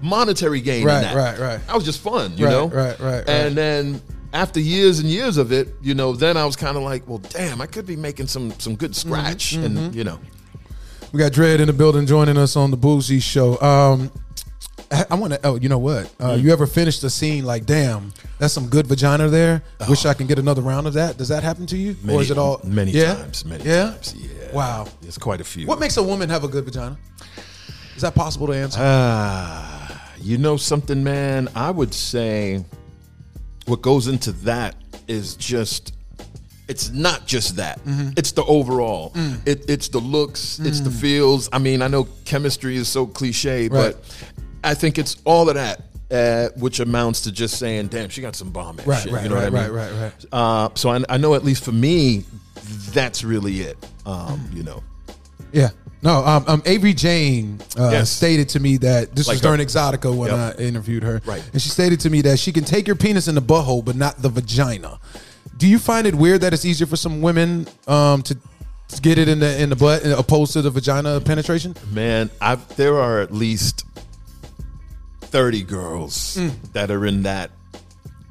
[0.00, 1.16] monetary gain Right, in that.
[1.16, 1.66] right, right.
[1.66, 2.66] That was just fun, you Right, know.
[2.68, 3.28] right, right, right.
[3.28, 6.82] And then after years and years of it, you know, then I was kind of
[6.82, 10.18] like, well, damn, I could be making some some good scratch, Mm-hmm, and you know,
[11.12, 13.60] We got Dredd in the building joining us on the Bougie Show.
[13.60, 14.10] Um,
[14.90, 15.40] I, I want to.
[15.44, 16.06] Oh, you know what?
[16.18, 16.42] Uh, Mm.
[16.42, 19.62] You ever finished a scene like, damn, that's some good vagina there.
[19.90, 21.18] Wish I can get another round of that.
[21.18, 23.16] Does that happen to you, or is it all many yeah?
[23.16, 23.44] times?
[23.44, 23.90] Many yeah?
[23.90, 24.14] times.
[24.16, 24.52] Yeah.
[24.54, 24.88] Wow.
[25.02, 25.66] There's quite a few.
[25.66, 26.96] What makes a woman have a good vagina?
[27.94, 28.78] Is that possible to answer?
[28.80, 31.48] Ah, you know something, man?
[31.54, 32.64] I would say
[33.66, 34.76] what goes into that
[35.08, 35.92] is just
[36.72, 37.78] it's not just that.
[37.84, 38.10] Mm-hmm.
[38.16, 39.10] It's the overall.
[39.14, 39.46] Mm.
[39.46, 41.48] It, it's the looks, it's the feels.
[41.52, 43.94] I mean, I know chemistry is so cliche, Right.
[43.94, 44.26] but
[44.64, 45.82] I think it's all of that.
[46.10, 49.22] Uh, which amounts to just saying, "Damn, she got some bomb ass Right, shit." right,
[49.22, 49.74] you know right, what I mean?
[49.74, 50.26] right, right, right.
[50.30, 52.24] Uh, so I, I know, at least for me,
[52.92, 53.78] that's really it.
[54.04, 54.82] Um, you know,
[55.52, 55.70] Yeah.
[56.02, 58.10] No, um, um, Avery Jane uh, Yes.
[58.10, 59.64] stated to me that this Like was during her.
[59.64, 60.58] Exxxotica when Yep.
[60.58, 61.22] I interviewed her.
[61.24, 61.42] Right.
[61.52, 63.96] And she stated to me that she can take your penis in the butthole, but
[63.96, 64.98] not the vagina.
[65.62, 68.34] Do you find it weird that it's easier for some women um, to,
[68.88, 71.76] to get it in the in the butt opposed to the vagina penetration?
[71.92, 73.86] Man, I there are at least
[75.20, 76.72] thirty girls Mm.
[76.72, 77.52] that are in that.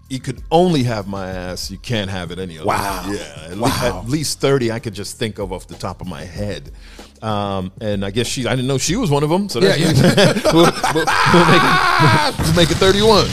[0.09, 1.71] You could only have my ass.
[1.71, 2.67] You can't have it any other.
[2.67, 3.05] Wow.
[3.09, 3.15] way.
[3.15, 3.45] Yeah.
[3.51, 4.01] At, le- Wow.
[4.03, 4.69] at least thirty.
[4.69, 6.71] I could just think of off the top of my head.
[7.21, 8.45] Um, and I guess she.
[8.45, 9.47] I didn't know she was one of them.
[9.47, 13.27] So that's Yeah, we'll, we'll, we'll make it, we'll make it thirty-one.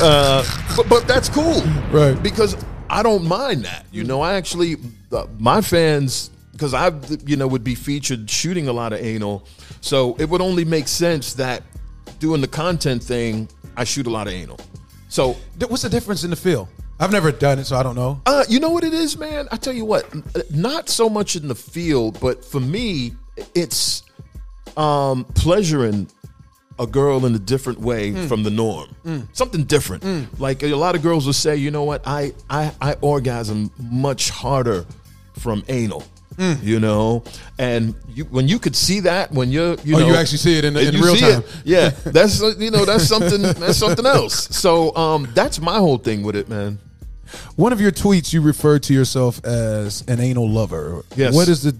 [0.00, 0.44] Uh,
[0.76, 2.14] but but that's cool, Right.
[2.22, 2.54] Because
[2.90, 3.86] I don't mind that.
[3.92, 4.76] You know, I actually
[5.12, 6.92] uh, my fans because I
[7.24, 9.46] you know would be featured shooting a lot of anal,
[9.80, 11.62] so it would only make sense that
[12.18, 14.58] doing the content thing, I shoot a lot of anal.
[15.08, 15.36] So
[15.68, 16.68] What's the difference in the feel?
[16.98, 18.20] I've never done it, so I don't know.
[18.26, 19.48] uh, you know what it is, man?
[19.50, 20.04] I tell you what,
[20.50, 23.12] not so much in the field, but for me,
[23.54, 24.02] it's
[24.76, 26.08] um, pleasuring
[26.80, 28.26] a girl in a different way mm.
[28.26, 28.88] from the norm.
[29.04, 29.28] Mm.
[29.32, 30.02] Something different.
[30.02, 30.40] Mm.
[30.40, 34.30] Like a lot of girls will say, you know what, I I, I orgasm much
[34.30, 34.86] harder
[35.38, 36.02] from anal.
[36.62, 37.22] You know,
[37.58, 40.56] and you, when you could see that when you're, you Oh, know, you actually see
[40.56, 41.44] it in- and in real see it, time.
[41.64, 44.48] yeah, that's you know that's something that's something else.
[44.56, 46.78] So um, that's my whole thing with it, man.
[47.56, 51.04] One of your tweets, you referred to yourself as an anal lover.
[51.14, 51.34] Yes.
[51.34, 51.76] What is the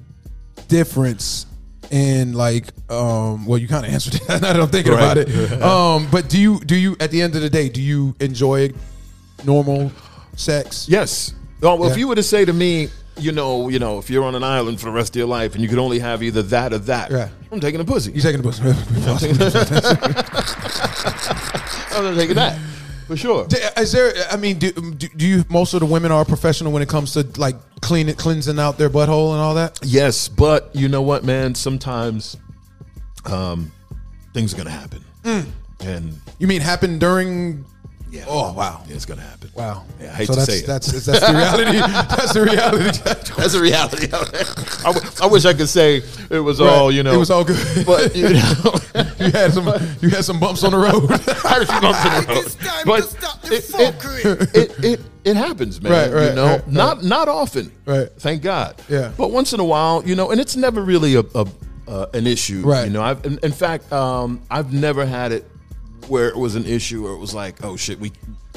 [0.69, 1.47] difference
[1.91, 2.67] in like?
[2.91, 4.41] Um, well, you kind of answered that.
[4.43, 5.03] now that I'm thinking Right.
[5.03, 5.63] about it.
[5.63, 8.71] Um, but do you do you at the end of the day do you enjoy
[9.45, 9.91] normal
[10.37, 10.87] sex?
[10.89, 11.35] Yes.
[11.63, 14.25] Oh, well, if you were to say to me, you know, you know, if you're
[14.25, 16.41] on an island for the rest of your life and you could only have either
[16.45, 17.29] that or that, Yeah.
[17.53, 18.13] I'm taking a pussy.
[18.13, 18.63] You taking the pussy?
[21.93, 22.59] I'm taking that
[23.11, 23.45] for sure.
[23.45, 24.13] Uh, is there?
[24.31, 25.45] I mean, do, um, do, do you?
[25.49, 28.89] Most of the women are professional when it comes to like cleaning, cleansing out their
[28.89, 29.81] butthole and all that.
[29.83, 31.57] Yes, but you know what, man?
[31.57, 32.37] Sometimes,
[33.25, 33.73] um,
[34.33, 35.45] things are gonna happen, mm.
[35.81, 37.65] and You mean happen during?
[38.11, 39.51] Yeah, Oh wow, yeah, it's gonna happen.
[39.55, 39.85] wow.
[40.01, 40.67] Yeah, I hate so to that's, say it.
[40.67, 41.79] that's that's that's the reality.
[41.79, 42.99] that's the reality.
[43.37, 44.07] That's the reality.
[44.85, 47.13] I, w- I wish I could say it was all you know.
[47.13, 47.87] It was all good.
[47.87, 48.75] but you know,
[49.19, 49.67] you had some
[50.01, 51.11] you had some bumps on the road.
[51.45, 52.45] I had a few bumps in the road.
[52.47, 55.93] It's time But to stop the it- it- it it it happens, man.
[55.93, 56.69] Right, right, you know, right, right.
[56.73, 57.71] not not often.
[57.85, 58.09] Right.
[58.19, 58.81] Thank God.
[58.89, 59.13] Yeah.
[59.17, 61.47] But once in a while, you know, and it's never really a, a
[61.87, 62.63] uh, an issue.
[62.65, 62.85] Right.
[62.87, 65.45] You know, I've in, in fact, um, I've never had it
[66.11, 68.13] where it was an issue or it was like, oh shit, we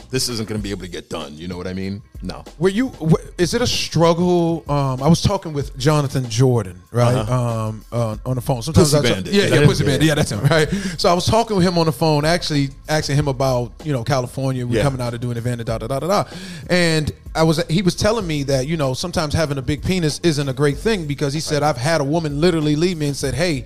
[0.10, 1.36] this isn't going to be able to get done.
[1.36, 2.00] You know what I mean?
[2.22, 2.44] No.
[2.60, 2.92] Were you?
[3.40, 4.64] Is it a struggle?
[4.70, 8.62] Um, I was talking with Jonathan Jordan, right, um, uh, on the phone.
[8.62, 9.02] Sometimes Uh-huh.
[9.02, 9.34] Pussy I talk- Bandit.
[9.34, 10.08] yeah, yeah, pussy bandit.
[10.08, 10.70] Yeah, that's him, right.
[10.98, 14.04] So I was talking with him on the phone, actually asking him about you know
[14.04, 14.66] California.
[14.68, 14.84] We're Yeah.
[14.84, 16.30] coming out to do an event, da da da da da.
[16.70, 20.20] And I was he was telling me that you know sometimes having a big penis
[20.24, 23.16] isn't a great thing because he said I've had a woman literally leave me and
[23.16, 23.66] said, hey.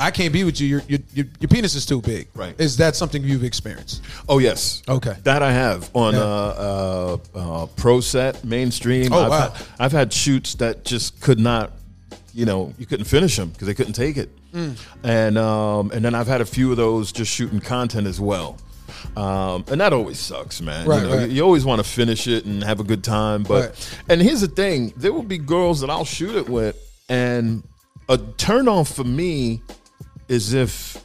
[0.00, 0.68] I can't be with you.
[0.68, 2.28] Your, your your your penis is too big.
[2.34, 2.54] Right.
[2.60, 4.02] Is that something you've experienced?
[4.28, 4.82] Oh yes.
[4.88, 5.16] Okay.
[5.24, 6.20] That I have on Yeah.
[6.20, 9.12] uh, uh, uh, pro set mainstream.
[9.12, 9.50] Oh, I've wow.
[9.50, 11.72] Had, I've had shoots that just could not,
[12.32, 14.30] you know, you couldn't finish them because they couldn't take it.
[14.52, 14.78] Mm.
[15.02, 18.56] And um, and then I've had a few of those just shooting content as well.
[19.16, 20.86] Um, and that always sucks, man.
[20.86, 21.28] Right, you, know, right.
[21.30, 23.90] you always want to finish it and have a good time, but Right.
[24.08, 26.76] and here's the thing: there will be girls that I'll shoot it with,
[27.08, 27.62] and
[28.08, 29.62] a turn off for me
[30.28, 31.02] is if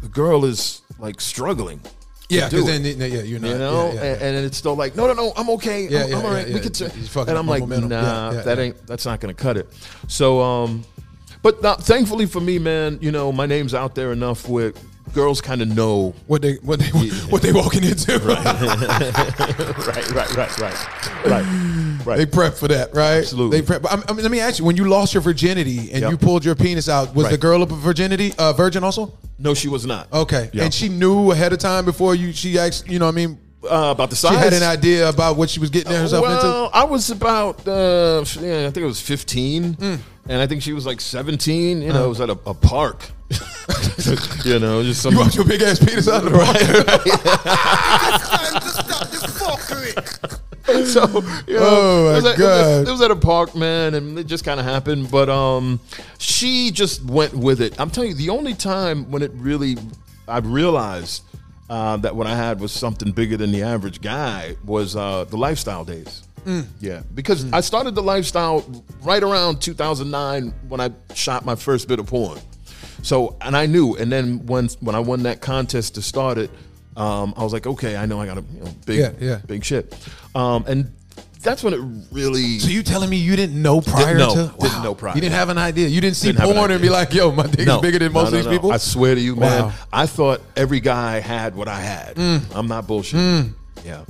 [0.00, 1.80] the girl is like struggling.
[2.28, 3.48] Yeah, because then yeah, you're not.
[3.50, 5.86] you know, yeah, yeah, and, and it's still like, no, no, no, I'm okay.
[5.88, 6.48] Yeah, I'm, yeah, I'm all right.
[6.48, 7.90] we could, He's and I'm like, momentum.
[7.90, 9.68] nah, that ain't, that's not gonna cut it.
[10.08, 10.84] So, um,
[11.42, 14.72] but not, thankfully for me, man, you know, my name's out there enough where
[15.16, 16.14] girls kind of know.
[16.28, 16.90] what they what they
[17.32, 18.18] what they walking into.
[19.16, 20.86] right, right, right, right,
[21.26, 22.16] right, right.
[22.18, 23.18] They prep for that, right?
[23.18, 23.60] Absolutely.
[23.60, 23.84] They prep.
[23.90, 26.10] I mean, let me ask you: When you lost your virginity and Yep.
[26.10, 27.30] you pulled your penis out, was Right.
[27.32, 29.12] the girl a virginity uh, virgin also?
[29.38, 30.12] No, she was not.
[30.12, 30.64] Okay, Yeah.
[30.64, 32.32] and she knew ahead of time before you.
[32.32, 33.38] She asked, you know, what I mean,
[33.70, 34.32] uh, about the size.
[34.32, 36.36] she had an idea about what she was getting herself into?
[36.46, 39.94] well, I was about, uh, yeah, I think it was 15, Hmm.
[40.28, 41.82] and I think she was like 17.
[41.82, 42.04] You know, Uh-huh.
[42.04, 43.10] it was at a, a park.
[44.44, 46.58] you know, just some You brought your big ass penis out of the right.
[48.62, 50.86] To stop the fuckery.
[50.86, 51.06] so
[51.46, 52.48] you know, Oh, my it, was at, it was-
[52.84, 52.88] God.
[52.88, 55.10] it was at a park, man, and it just kind of happened.
[55.10, 55.80] But um,
[56.18, 57.78] she just went with it.
[57.80, 59.76] I'm telling you, the only time when it really,
[60.28, 61.22] I realized
[61.68, 65.36] uh, that what I had was something bigger than the average guy was uh, the
[65.36, 66.22] lifestyle days.
[66.44, 66.64] Mm.
[66.80, 68.64] Yeah, because I started the lifestyle
[69.02, 72.38] right around 2009 when I shot my first bit of porn.
[73.06, 76.50] So, and I knew, and then when when I won that contest to start it,
[76.96, 79.38] um, I was like, okay, I know I got a you know, big, Yeah, yeah.
[79.46, 79.94] big shit.
[80.34, 80.92] Um, and
[81.40, 82.58] that's when it really.
[82.58, 84.34] So you telling me you didn't know prior know.
[84.34, 84.54] to?
[84.58, 85.14] Didn't know prior.
[85.14, 85.86] You didn't have an idea.
[85.86, 88.00] You didn't see Didn't have an porn and be like, "Yo, my dick is bigger
[88.00, 88.50] than most No, of these no.
[88.50, 89.66] people." I swear to you, man.
[89.66, 89.72] Wow.
[89.92, 92.16] I thought every guy had what I had.
[92.16, 92.42] Mm.
[92.56, 93.52] I'm not bullshit.
[93.84, 94.02] Yeah.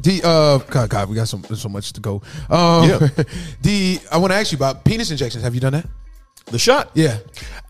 [0.00, 2.22] D, uh, God, God, we got so so much to go.
[2.48, 3.08] Um, Yeah.
[3.62, 5.42] D, I want to ask you about penis injections.
[5.42, 5.86] Have you done that?
[6.46, 6.90] The shot.
[6.94, 7.18] Yeah.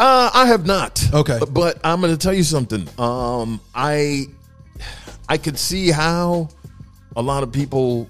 [0.01, 1.03] Uh, I have not.
[1.13, 1.39] Okay.
[1.51, 2.89] But I'm going to tell you something.
[2.99, 4.27] Um, I
[5.29, 6.49] I could see how
[7.15, 8.09] a lot of people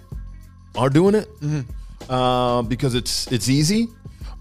[0.77, 2.11] are doing it Mm-hmm.
[2.13, 3.89] uh, because it's it's easy.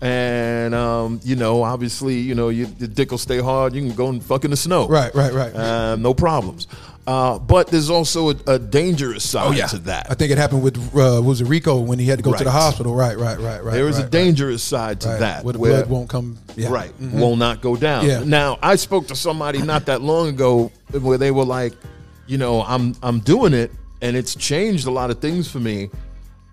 [0.03, 3.75] And um, you know, obviously, you know, you, your dick will stay hard.
[3.75, 5.55] You can go and fuck in the snow, Right, right, right.
[5.55, 6.67] Um, no problems.
[7.07, 10.05] Uh, but there's also a, a dangerous side to that.
[10.07, 12.33] Oh, I think it happened with uh, was it Rico when he had to go
[12.33, 12.93] to the hospital.
[12.93, 13.73] Right, right, right, right.
[13.73, 15.19] there is right, a dangerous side to right, right.
[15.19, 16.37] that where the where- blood won't come.
[16.55, 16.69] Yeah.
[16.69, 16.91] Right.
[16.99, 18.05] Will not go down.
[18.05, 18.23] Yeah.
[18.23, 21.73] Now, I spoke to somebody not that long ago where they were like,
[22.27, 25.89] you know, I'm I'm doing it and it's changed a lot of things for me.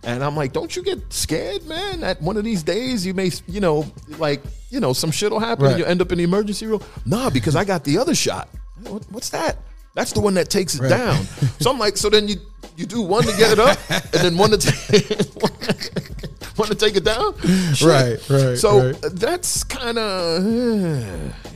[0.05, 2.01] And I'm like, don't you get scared, man?
[2.01, 3.85] That one of these days you may, you know,
[4.19, 5.71] like, you know, some shit will happen Right.
[5.73, 6.81] and you end up in the emergency room.
[7.05, 8.49] Nah, because I got the other shot.
[8.85, 9.59] What, what's that?
[9.99, 10.91] That's the one that takes it Right.
[10.91, 11.25] down.
[11.59, 12.37] So I'm like, so then you
[12.77, 15.11] you do one to get it up, and then one to take
[16.57, 17.35] one to take it down.
[17.75, 17.89] Shit.
[17.89, 19.03] Right, right, So right.
[19.15, 20.45] that's kind of,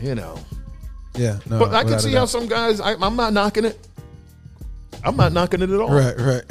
[0.02, 0.40] you know.
[1.14, 1.38] Yeah.
[1.48, 2.80] No, But I can see how some guys.
[2.80, 3.78] I, I'm not knocking it.
[5.04, 5.90] I'm not knocking it at all.
[5.94, 6.42] Right, right.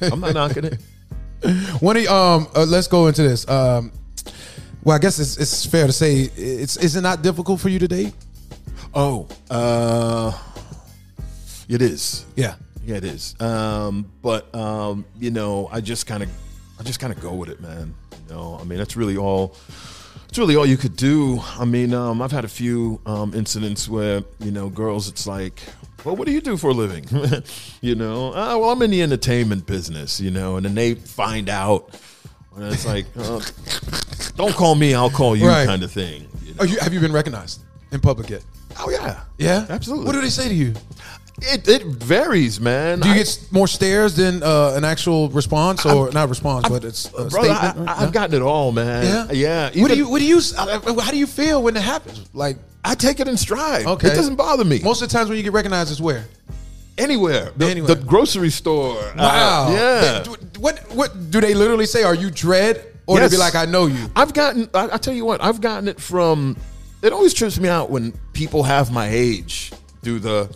[0.12, 0.80] I'm not knocking it.
[1.78, 3.48] One of um, uh, let's go into this.
[3.48, 3.92] Um,
[4.82, 7.78] well, I guess it's, it's fair to say it's is it not difficult for you
[7.78, 8.14] to date?
[8.92, 10.32] Oh, uh,
[11.68, 12.24] it is.
[12.36, 12.54] Yeah.
[12.84, 13.34] Yeah, it is.
[13.40, 16.30] Um, but um, you know, I just kind of,
[16.78, 17.94] I just kind of go with it, man.
[18.28, 19.56] You know, I mean, that's really all.
[20.28, 21.40] It's really all you could do.
[21.58, 25.08] I mean, um, I've had a few um, incidents where you know, girls.
[25.08, 25.60] It's like,
[26.04, 27.06] well, what do you do for a living?
[27.80, 30.20] you know, uh, well, I'm in the entertainment business.
[30.20, 31.90] You know, and then they find out,
[32.54, 33.40] and it's like, uh,
[34.36, 35.66] don't call me, I'll call you, Right.
[35.66, 36.28] kind of thing.
[36.44, 36.60] you know?
[36.60, 38.44] Are you have you been recognized in public yet?
[38.78, 40.06] Oh yeah, Yeah, absolutely.
[40.06, 40.74] What do they say to you?
[41.42, 43.00] It, it varies, man.
[43.00, 46.82] Do you I- get more stares than uh, an actual response, or not response, but
[46.84, 47.88] it's a Brother, statement?
[47.88, 49.04] I, have gotten it all, man.
[49.30, 49.32] Yeah,
[49.72, 49.82] yeah.
[49.82, 50.08] What do you?
[50.08, 50.40] What do you?
[50.56, 52.24] uh, How do you feel when it happens?
[52.32, 53.84] Like I take it in stride.
[53.86, 54.08] Okay.
[54.08, 54.80] It doesn't bother me.
[54.82, 56.24] most of the times when you get recognized, is where?
[56.98, 57.50] anywhere.
[57.58, 57.94] The, Anywhere.
[57.94, 58.96] the grocery store.
[58.98, 59.68] Uh, Wow.
[59.72, 60.00] yeah.
[60.00, 60.78] They- do- what?
[60.94, 62.02] What do they literally say?
[62.02, 63.30] Are you Dredd, or Yes.
[63.30, 64.10] they be like, I know you?
[64.16, 64.70] I've gotten.
[64.72, 65.42] I, I tell you what.
[65.42, 66.56] I've gotten it from.
[67.02, 69.70] It always trips me out when people have my age
[70.02, 70.48] do the.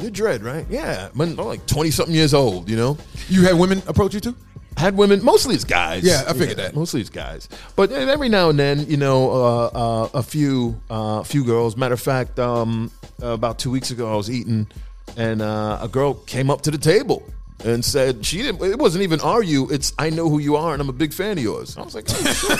[0.00, 0.66] You're Dredd, right?
[0.70, 2.68] Yeah, when I'm like twenty something years old.
[2.68, 2.98] You know.
[3.28, 4.34] You had women approach you too?
[4.76, 6.72] had women mostly it's guys Yeah, I figured that.
[6.76, 11.24] mostly it's guys but every now and then you know uh, uh, a few uh,
[11.24, 12.88] few girls matter of fact um,
[13.20, 14.68] about two weeks ago i was eating
[15.16, 17.24] and uh, a girl came up to the table
[17.64, 20.74] and said she didn't it wasn't even are you it's i know who you are
[20.74, 22.52] and i'm a big fan of yours i was like oh, shit.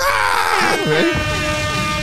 [0.00, 1.12] All right.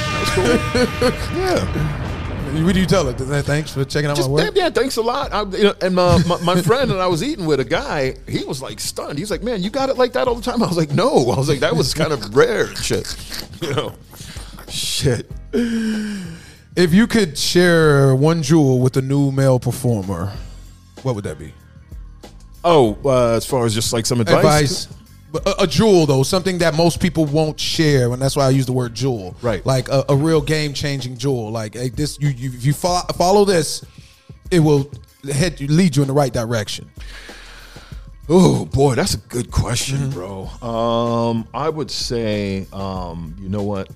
[0.08, 2.09] that was cool yeah
[2.49, 3.41] What do you tell her?
[3.41, 4.51] Thanks for checking out just, my work.
[4.55, 5.31] yeah, thanks a lot.
[5.31, 8.15] I, you know, and uh, my, my friend and I was eating with, a guy,
[8.27, 9.19] he was like stunned.
[9.19, 11.29] He's like, "Man, you got it like that all the time." I was like, "No."
[11.29, 13.15] I was like, "That was kind of rare shit."
[13.62, 13.93] You know,
[14.69, 15.29] shit.
[15.53, 20.31] If you could share one jewel with a new male performer,
[21.03, 21.53] what would that be?
[22.63, 24.98] Oh, uh, as far as just like some advice, Advice.
[25.31, 28.49] But A, a jewel though, something that most people won't share, and that's why I
[28.49, 29.35] use the word jewel.
[29.41, 29.65] Right.
[29.65, 31.51] Like a, a real game changing jewel.
[31.51, 33.83] Like hey, this, you, you if you follow, follow this,
[34.51, 34.89] it will
[35.31, 36.89] head lead you in the right direction.
[38.27, 40.09] Oh boy, that's a good question, Mm-hmm.
[40.11, 40.45] bro.
[40.67, 43.89] Um, I would say, um, you know what?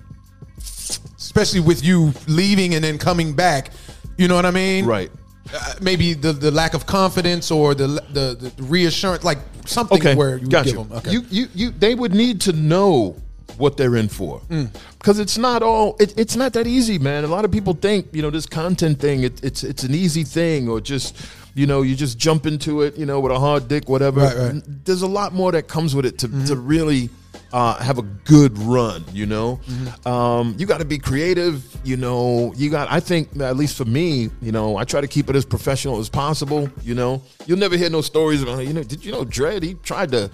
[0.58, 3.70] Especially with you leaving and then coming back.
[4.18, 4.84] You know what I mean?
[4.86, 5.10] Right.
[5.52, 10.14] Uh, maybe the, the lack of confidence or the the, the reassurance, like something Okay,
[10.14, 10.84] where you got give you.
[10.84, 10.92] them.
[10.98, 11.10] Okay.
[11.12, 11.70] You, you, you.
[11.70, 13.16] They would need to know
[13.58, 14.70] what they're in for, Mm.
[14.98, 15.96] because it's not all.
[16.00, 17.24] It, it's not that easy, man.
[17.24, 19.22] A lot of people think you know this content thing.
[19.22, 21.14] It, it's it's an easy thing, or just
[21.54, 24.20] you know you just jump into it, you know, with a hard dick, whatever.
[24.22, 24.62] Right, right.
[24.84, 27.10] There's a lot more that comes with it to to really
[27.54, 29.04] uh, have a good run.
[29.12, 29.60] You know,
[30.04, 31.64] um, you got to be creative.
[31.84, 32.90] You know, you got.
[32.90, 36.00] I think at least for me, you know, I try to keep it as professional
[36.00, 36.68] as possible.
[36.82, 38.66] You know, you'll never hear no stories about.
[38.66, 39.62] You know, did you know Dredd?
[39.62, 40.30] He tried to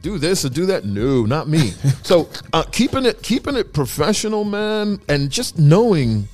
[0.00, 0.86] do this or do that.
[0.86, 1.70] No, not me.
[2.02, 6.26] so uh, keeping it keeping it professional, man, and just knowing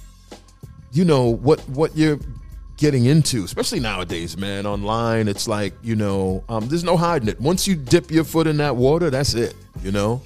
[0.92, 2.20] you know what what you're
[2.78, 7.38] getting into especially nowadays man online it's like you know um, there's no hiding it
[7.40, 10.22] once you dip your foot in that water that's it you know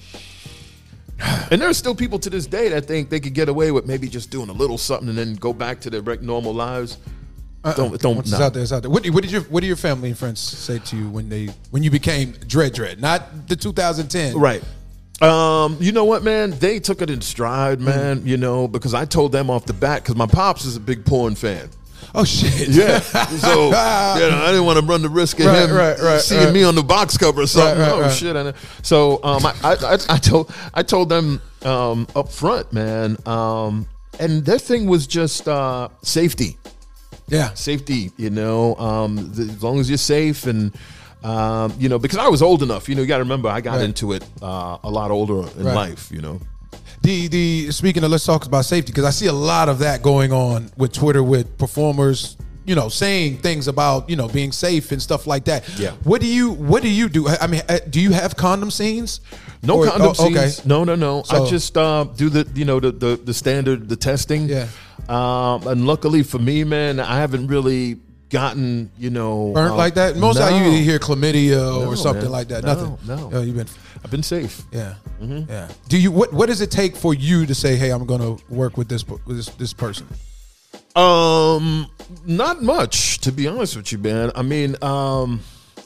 [1.51, 3.85] and there are still people to this day that think they could get away with
[3.87, 6.97] maybe just doing a little something and then go back to their normal lives
[7.75, 8.37] don't don't Once nah.
[8.37, 8.91] it's out there, it's out there.
[8.91, 11.29] What, did- what did your What did your family and friends say to you when
[11.29, 12.99] they when you became Dredd Dredd?
[12.99, 14.61] Not the 2010, Right.
[15.21, 16.51] Um, you know what, man?
[16.51, 17.83] They took it in stride, Mm.
[17.85, 18.21] man.
[18.25, 21.05] You know, because I told them off the bat because my pops is a big
[21.05, 21.69] porn fan.
[22.15, 22.69] Oh shit!
[22.69, 22.99] Yeah.
[22.99, 26.53] So know, I didn't want to run the risk of Right, him right, right, seeing
[26.53, 27.83] me on the box cover or something.
[27.83, 28.35] Oh shit!
[28.35, 28.53] I know.
[28.83, 33.17] So um, I, I, I, told I told them um, up front, man.
[33.25, 33.87] Um,
[34.19, 36.57] and their thing was just uh, safety,
[37.29, 37.53] yeah.
[37.55, 38.11] safety.
[38.17, 40.75] You know, um, the, as long as you're safe and.
[41.23, 43.61] Um, you know, because I was old enough, you know, you got to remember I
[43.61, 46.41] got into it uh, a lot older in life, you know.
[47.03, 50.01] The the speaking of let's talk about safety because I see a lot of that
[50.01, 54.93] going on with Twitter with performers, you know, saying things about you know being safe
[54.93, 55.67] and stuff like that.
[55.77, 55.91] Yeah.
[56.05, 57.27] What do you What do you do?
[57.27, 59.19] I mean, uh, do you have condom scenes?
[59.61, 60.47] No Or- condom oh, okay.
[60.47, 60.65] scenes.
[60.65, 61.23] No, no, no.
[61.23, 64.47] So- I just uh, do the you know the, the the standard the testing.
[64.47, 64.67] Yeah.
[65.09, 67.97] Um, and luckily for me, man, I haven't really
[68.33, 70.17] gotten you know Burnt uh, like that.
[70.17, 70.45] Most no.
[70.47, 72.31] I usually hear chlamydia No, or something man.
[72.31, 72.63] like that.
[72.63, 72.97] No, Nothing.
[73.07, 73.29] no.
[73.31, 73.67] Oh, you've been.
[74.03, 74.63] I've been safe.
[74.71, 74.95] Yeah.
[75.21, 75.49] Mm-hmm.
[75.49, 75.69] Yeah.
[75.87, 78.43] Do you what What does it take for you to say, "Hey, I'm going to
[78.53, 80.07] work with this with this, this person"?
[80.95, 81.87] Um,
[82.25, 84.31] not much to be honest with you, man.
[84.35, 85.39] I mean, um,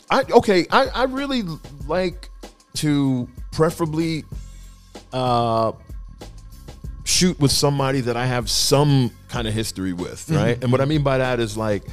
[0.09, 0.65] I okay.
[0.71, 1.43] I I really
[1.87, 2.29] like
[2.75, 4.23] to preferably
[5.13, 5.71] uh
[7.03, 10.61] shoot with somebody that I have some kind of history with, right?
[10.61, 11.83] And what I mean by that is like,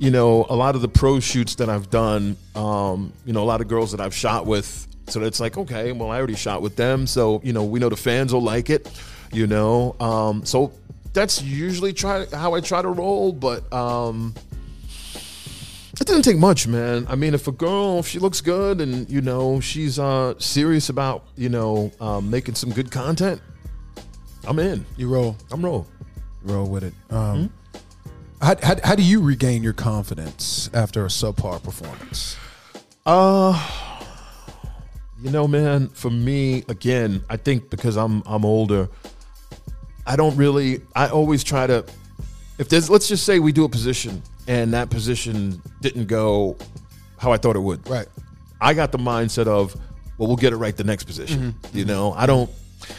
[0.00, 3.44] you know, a lot of the pro shoots that I've done, um, you know, a
[3.44, 4.88] lot of girls that I've shot with.
[5.08, 7.90] So it's like, okay, well, I already shot with them, so you know, we know
[7.90, 8.90] the fans will like it,
[9.30, 9.94] you know.
[10.00, 10.72] Um, so
[11.12, 14.34] that's usually try how I try to roll, but um,
[16.00, 17.06] it doesn't take much, man.
[17.06, 20.88] I mean, if a girl, if she looks good and you know she's uh, serious
[20.88, 23.42] about you know um, making some good content,
[24.46, 24.86] I'm in.
[24.96, 25.36] You roll.
[25.52, 25.86] I'm roll.
[26.42, 26.94] roll with it.
[27.10, 27.16] Hmm?
[27.16, 27.52] Um,
[28.40, 32.36] how, how, how do you regain your confidence after a subpar performance?
[33.06, 33.54] Uh
[35.22, 38.88] you know, man, for me, again, I think because I'm I'm older,
[40.06, 41.84] I don't really I always try to
[42.58, 46.56] if there's let's just say we do a position and that position didn't go
[47.18, 47.88] how I thought it would.
[47.88, 48.08] Right.
[48.60, 49.74] I got the mindset of,
[50.18, 51.54] well, we'll get it right the next position.
[51.72, 52.50] You know, I don't,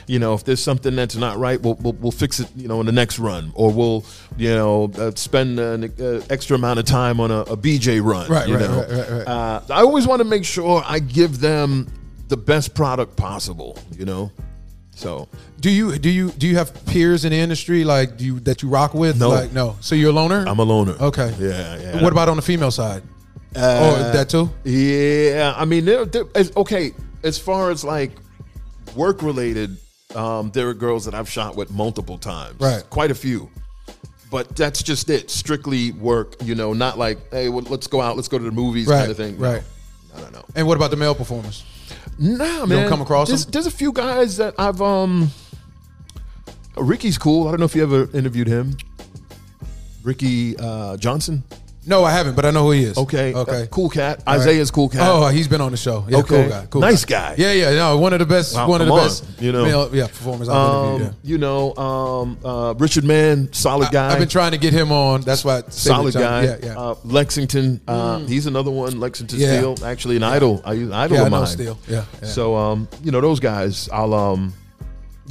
[0.08, 2.80] you know, if there's something that's not right, we'll, we'll, we'll fix it, you know,
[2.80, 4.06] in the next run, or we'll,
[4.38, 8.30] you know, uh, spend an uh, extra amount of time on a, a BJ run.
[8.30, 8.80] Right, you right, know?
[8.82, 9.28] right, right, right.
[9.28, 11.88] Uh, I always want to make sure I give them
[12.28, 13.78] the best product possible.
[13.98, 14.32] You know,
[14.91, 15.28] so
[15.60, 18.62] Do you do you do you have peers in the industry like do you that
[18.62, 19.20] you rock with?
[19.20, 19.30] No.
[19.30, 19.76] Like no.
[19.80, 20.46] So you're a loner?
[20.48, 20.94] I'm a loner.
[20.94, 21.34] Okay.
[21.39, 22.04] Yeah, yeah.
[22.04, 23.04] What about on the female side?
[23.56, 24.50] Uh, oh, that too?
[24.63, 26.94] Yeah, I mean, there, as, okay.
[27.22, 28.12] As far as like
[28.96, 29.78] work related,
[30.16, 32.84] um, there are girls that I've shot with multiple times, Right.
[32.90, 33.50] Quite a few,
[34.30, 35.30] but that's just it.
[35.30, 38.52] Strictly work, you know, not like, hey, well, let's go out, let's go to the
[38.52, 39.40] movies, Right, kind of thing.
[39.40, 39.52] No.
[39.54, 39.64] right.
[40.16, 40.46] I don't know.
[40.56, 41.64] And what about the male performers?
[42.20, 42.82] Nah, man.
[42.82, 43.52] Don't come across there's, them?
[43.52, 45.30] there's a few guys that I've um.
[46.78, 47.48] Ricky's cool.
[47.48, 48.76] I don't know if you ever interviewed him.
[50.04, 51.44] Ricky uh, Johnson.
[51.86, 52.96] No, I haven't, but I know who he is.
[52.98, 53.34] Okay.
[53.34, 53.63] Okay.
[53.63, 54.22] Uh, cool cat.
[54.28, 54.36] All.
[54.36, 55.02] Isaiah's cool cat.
[55.04, 56.06] Oh, he's been on the show.
[56.08, 56.41] Yeah, Okay.
[56.44, 56.65] cool guy.
[56.70, 57.34] Cool Nice guy.
[57.39, 57.72] Yeah, yeah.
[57.72, 58.54] No, one of the best.
[58.54, 59.26] Wow, one of the on, best.
[59.39, 59.63] you know.
[59.65, 61.02] male, yeah, performers I've Um.
[61.02, 61.12] Yeah.
[61.24, 64.12] You know, um, uh, Richard Mann, solid guy.
[64.13, 65.22] I've been trying to get him on.
[65.22, 65.63] That's why.
[65.70, 66.44] Solid guy.
[66.44, 66.78] Yeah, yeah.
[66.80, 67.82] Uh, Lexington.
[67.88, 69.00] Uh, He's another one.
[69.00, 69.58] Lexington Yeah.
[69.58, 69.76] Steel.
[69.84, 70.62] Actually, an idol.
[70.63, 71.48] I use idol Yeah, I of mine.
[71.48, 71.80] Steel.
[71.88, 72.28] Yeah, yeah.
[72.28, 73.89] So, um, you know, those guys.
[73.91, 74.54] I'll, um,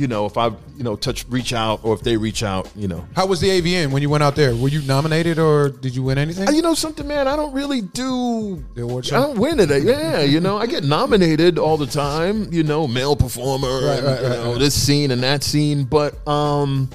[0.01, 2.89] you know, if I, you know, touch, reach out, or if they reach out, you
[2.89, 3.07] know.
[3.15, 4.57] How was the AVN when you went out there?
[4.57, 6.49] Were you nominated or did you win anything?
[6.49, 7.29] Uh, You know something, man.
[7.29, 8.65] I don't really do.
[8.75, 9.69] The award I don't win it.
[9.85, 12.51] Yeah, you know, I get nominated all the time.
[12.51, 13.69] You know, male performer.
[13.69, 16.89] Right, and, right, you right, know, this scene and that scene, but um,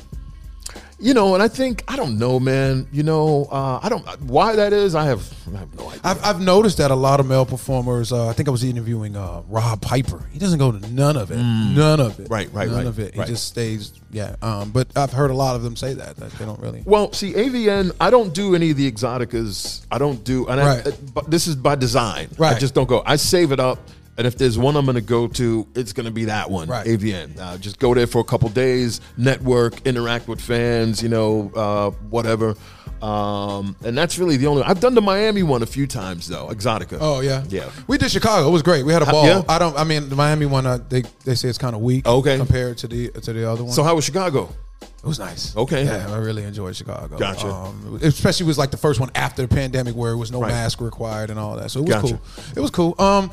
[1.00, 2.88] you know, and I think I don't know, man.
[2.92, 4.96] You know, uh, I don't why that is.
[4.96, 5.22] I have
[5.54, 6.02] I have no idea.
[6.04, 8.12] I've, I've noticed that a lot of male performers.
[8.14, 10.28] Uh, I think I was interviewing uh, Rob Piper.
[10.32, 11.38] He doesn't go to none of it.
[11.38, 12.28] None of it.
[12.28, 12.32] Mm.
[12.32, 13.16] Right, right, None right, of it.
[13.16, 13.28] right.
[13.28, 13.94] He just stays.
[14.12, 14.36] Yeah.
[14.42, 16.84] Um, but I've heard a lot of them say that that they don't really.
[16.86, 19.86] Well, see, AVN, I don't do any of the Exxxoticas.
[19.92, 20.88] I don't do, and Right.
[20.88, 22.30] I, but this is by design.
[22.38, 22.50] Right.
[22.50, 22.60] I Right.
[22.62, 23.04] just don't go.
[23.06, 23.80] I save it up,
[24.18, 26.70] And if there's one I'm going to go to, it's going to be that one,
[26.70, 26.88] Right.
[26.88, 27.38] AVN.
[27.40, 31.90] Uh, just go there for a couple days, network, interact with fans, you know, uh,
[32.10, 32.56] whatever.
[33.02, 34.64] Um, and that's really the only.
[34.64, 36.98] I've done the Miami one a few times though, Exxxotica.
[37.02, 37.70] Oh yeah, yeah.
[37.88, 38.48] We did Chicago.
[38.48, 38.86] It was great.
[38.86, 39.26] We had a ball.
[39.26, 39.44] yeah?
[39.50, 39.78] I don't.
[39.78, 40.66] I mean, the Miami one.
[40.66, 42.08] Uh, they they say it's kind of weak.
[42.08, 42.38] Okay.
[42.38, 43.74] Compared to the to the other one.
[43.74, 44.50] So how was Chicago?
[44.82, 45.56] it was nice.
[45.56, 45.84] Okay.
[45.86, 47.16] Yeah, I really enjoyed Chicago.
[47.18, 47.48] Gotcha.
[47.48, 50.50] Um, especially was like the first one after the pandemic where it was no Right.
[50.50, 51.70] mask required and all that.
[51.70, 52.08] So it was Gotcha.
[52.08, 52.22] cool.
[52.56, 52.96] It was cool.
[52.98, 53.30] Um.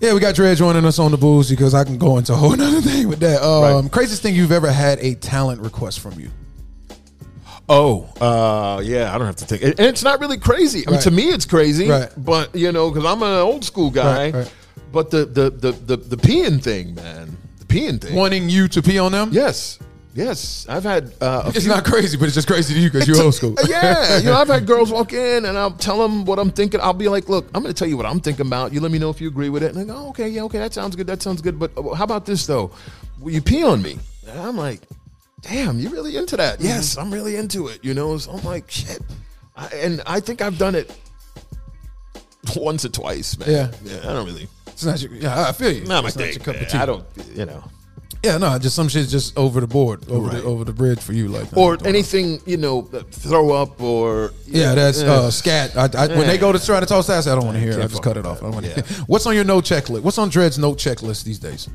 [0.00, 2.36] Yeah, we got Dredd joining us on the Bougie because I can go into a
[2.36, 3.42] whole other thing with that.
[3.42, 3.92] Um, Right.
[3.92, 6.30] Craziest thing you've ever had a talent request from you?
[7.68, 9.78] Oh, uh, yeah, I don't have to take it.
[9.80, 10.86] And it's not really crazy.
[10.86, 11.02] I mean, Right.
[11.04, 11.88] to me, it's crazy.
[11.88, 12.10] Right.
[12.16, 14.46] But, you know, because I'm an old school guy.
[14.92, 18.14] But the, the, the, the, the peeing thing, man, the peeing thing.
[18.14, 19.30] Wanting you to pee on them?
[19.32, 19.78] Yes.
[20.16, 20.66] Yes.
[20.68, 21.12] I've had.
[21.20, 23.54] Uh, It's few- not crazy, but it's just crazy to you because you're old school.
[23.68, 26.80] yeah, you know, I've had girls walk in and I'll tell them what I'm thinking.
[26.80, 28.72] I'll be like, "Look, I'm going to tell you what I'm thinking about.
[28.72, 30.42] You let me know if you agree with it." And they go, oh, "Okay, yeah,
[30.44, 31.06] okay, that sounds good.
[31.06, 32.70] That sounds good." But uh, how about this though?
[33.20, 33.98] Will you pee on me?
[34.26, 34.80] And I'm like,
[35.42, 36.66] "Damn, you really into that?" Mm-hmm.
[36.66, 37.84] Yes, I'm really into it.
[37.84, 39.00] You know, so I'm like, "Shit,"
[39.54, 40.90] I, and I think I've done it
[42.56, 43.50] once or twice, man.
[43.50, 43.70] Yeah.
[43.84, 43.98] yeah.
[44.10, 44.48] I don't really.
[44.68, 45.84] It's not your, yeah, I feel you.
[45.84, 46.34] Not my It's not thing.
[46.34, 46.78] your cup of tea.
[46.78, 47.04] I don't.
[47.34, 47.64] You know.
[48.24, 50.36] Yeah, no, just some shit's just over the board, over Right.
[50.42, 54.32] the over the bridge for you, like Or uh, anything, you know, throw up or
[54.46, 55.76] Yeah, that's uh, scat.
[55.76, 57.72] I, I, When they go to try to talk stats, I don't want to hear
[57.78, 57.84] it.
[57.84, 58.38] I just cut it off.
[58.38, 58.72] I don't want to.
[58.82, 60.02] hear What's on your note checklist?
[60.02, 61.68] What's on Dredd's note checklist these days?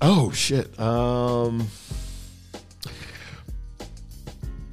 [0.00, 0.78] Oh shit.
[0.78, 1.66] Um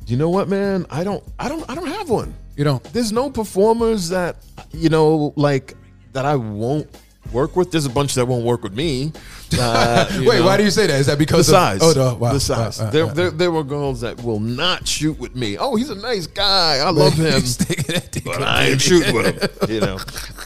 [0.08, 0.86] You know what, man?
[0.92, 2.36] I don't I don't I don't have one.
[2.56, 2.84] You don't.
[2.94, 4.38] There's no performers that
[4.72, 5.76] you know like
[6.14, 6.88] that I won't
[7.36, 7.70] work with.
[7.70, 9.12] There's a bunch that won't work with me.
[9.60, 10.46] Uh, Wait, know.
[10.46, 11.00] why do you say that?
[11.00, 11.82] Is that because the size?
[11.82, 12.80] Of, oh, the, wow, the size.
[12.80, 15.58] wow, wow, there, there, there were girls that will not shoot with me.
[15.58, 16.78] Oh, he's a nice guy.
[16.78, 17.42] I love him.
[17.42, 19.70] Sticking that dick but I ain't shooting with him.
[19.76, 19.98] You know.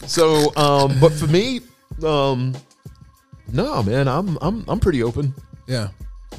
[0.07, 1.61] So, um, but for me,
[2.03, 2.55] um,
[3.51, 5.33] no, man, I'm I'm I'm pretty open.
[5.67, 5.89] Yeah.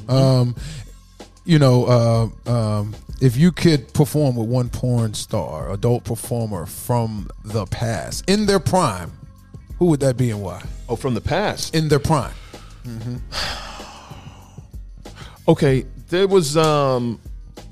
[0.09, 0.55] Um,
[1.45, 7.29] you know, uh, um, if you could perform with one porn star, adult performer from
[7.43, 9.11] the past in their prime,
[9.81, 10.61] who would that be and why?
[10.87, 11.73] Oh, from the past.
[11.73, 12.33] In their prime.
[15.47, 17.19] Okay, there was um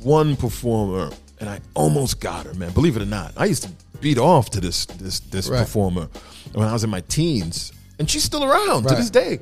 [0.01, 2.71] one performer, and I almost got her, man.
[2.71, 3.69] Believe it or not, I used to
[4.01, 5.59] beat off to this this this Right.
[5.59, 6.09] performer
[6.53, 9.39] when I was in my teens, and she's still around to this day.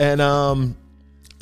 [0.00, 0.76] And um,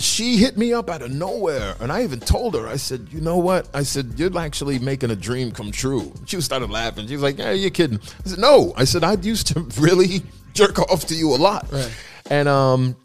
[0.01, 3.21] she hit me up out of nowhere, and I even told her, I said, "You
[3.21, 7.07] know what?" I said, "You're actually making a dream come true." She started laughing.
[7.07, 10.23] She was like, "Yeah, you're kidding." I said, "No." I said, "I used to really
[10.55, 11.91] jerk off to you a lot," Right.
[12.31, 12.97] and um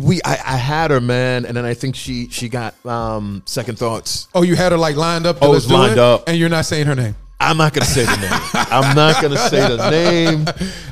[0.00, 3.78] we I, I had her man and then i think she she got um second
[3.78, 5.36] thoughts Oh, you had her like lined up.
[5.40, 6.24] Oh, it's lined it, up.
[6.28, 7.14] and you're not saying her name.
[7.38, 10.46] i'm not gonna say the name i'm not gonna say the name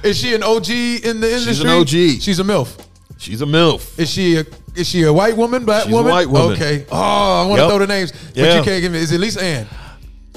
[0.05, 1.55] Is she an OG in the industry?
[1.55, 1.89] She's an OG.
[1.89, 2.87] She's a milf.
[3.19, 4.45] she's a milf Is she a
[4.75, 6.13] is she a white woman, black She's a woman?
[6.13, 6.53] white woman.
[6.55, 6.87] Okay.
[6.91, 7.71] Oh, I want to Yep.
[7.71, 8.59] throw the names, but Yeah.
[8.59, 8.99] you can't give me.
[8.99, 9.67] Is it Lisa Ann?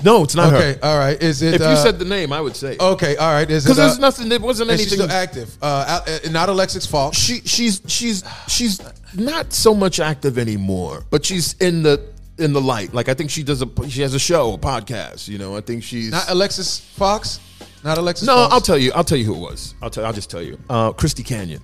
[0.04, 0.74] no it's not Okay.
[0.74, 1.20] her All right.
[1.24, 1.54] Is it?
[1.56, 3.16] if you uh, said the name i would say Okay.
[3.16, 3.50] All right.
[3.50, 3.70] Is it?
[3.70, 5.58] because there's uh, nothing there wasn't anything still active.
[5.62, 7.14] Uh, Al- uh, not Alexis Fawx.
[7.16, 8.82] she she's she's she's
[9.16, 12.02] not so much active anymore but she's in the
[12.38, 15.30] in the light like i think she does a she has a show a podcast
[15.30, 17.40] you know i think she's Not Alexis Fawx.
[17.86, 18.28] Not Alexis.
[18.28, 18.54] no Fox?
[18.54, 20.60] i'll tell you i'll tell you who it was i'll tell i'll just tell you
[20.70, 21.62] uh christy canyon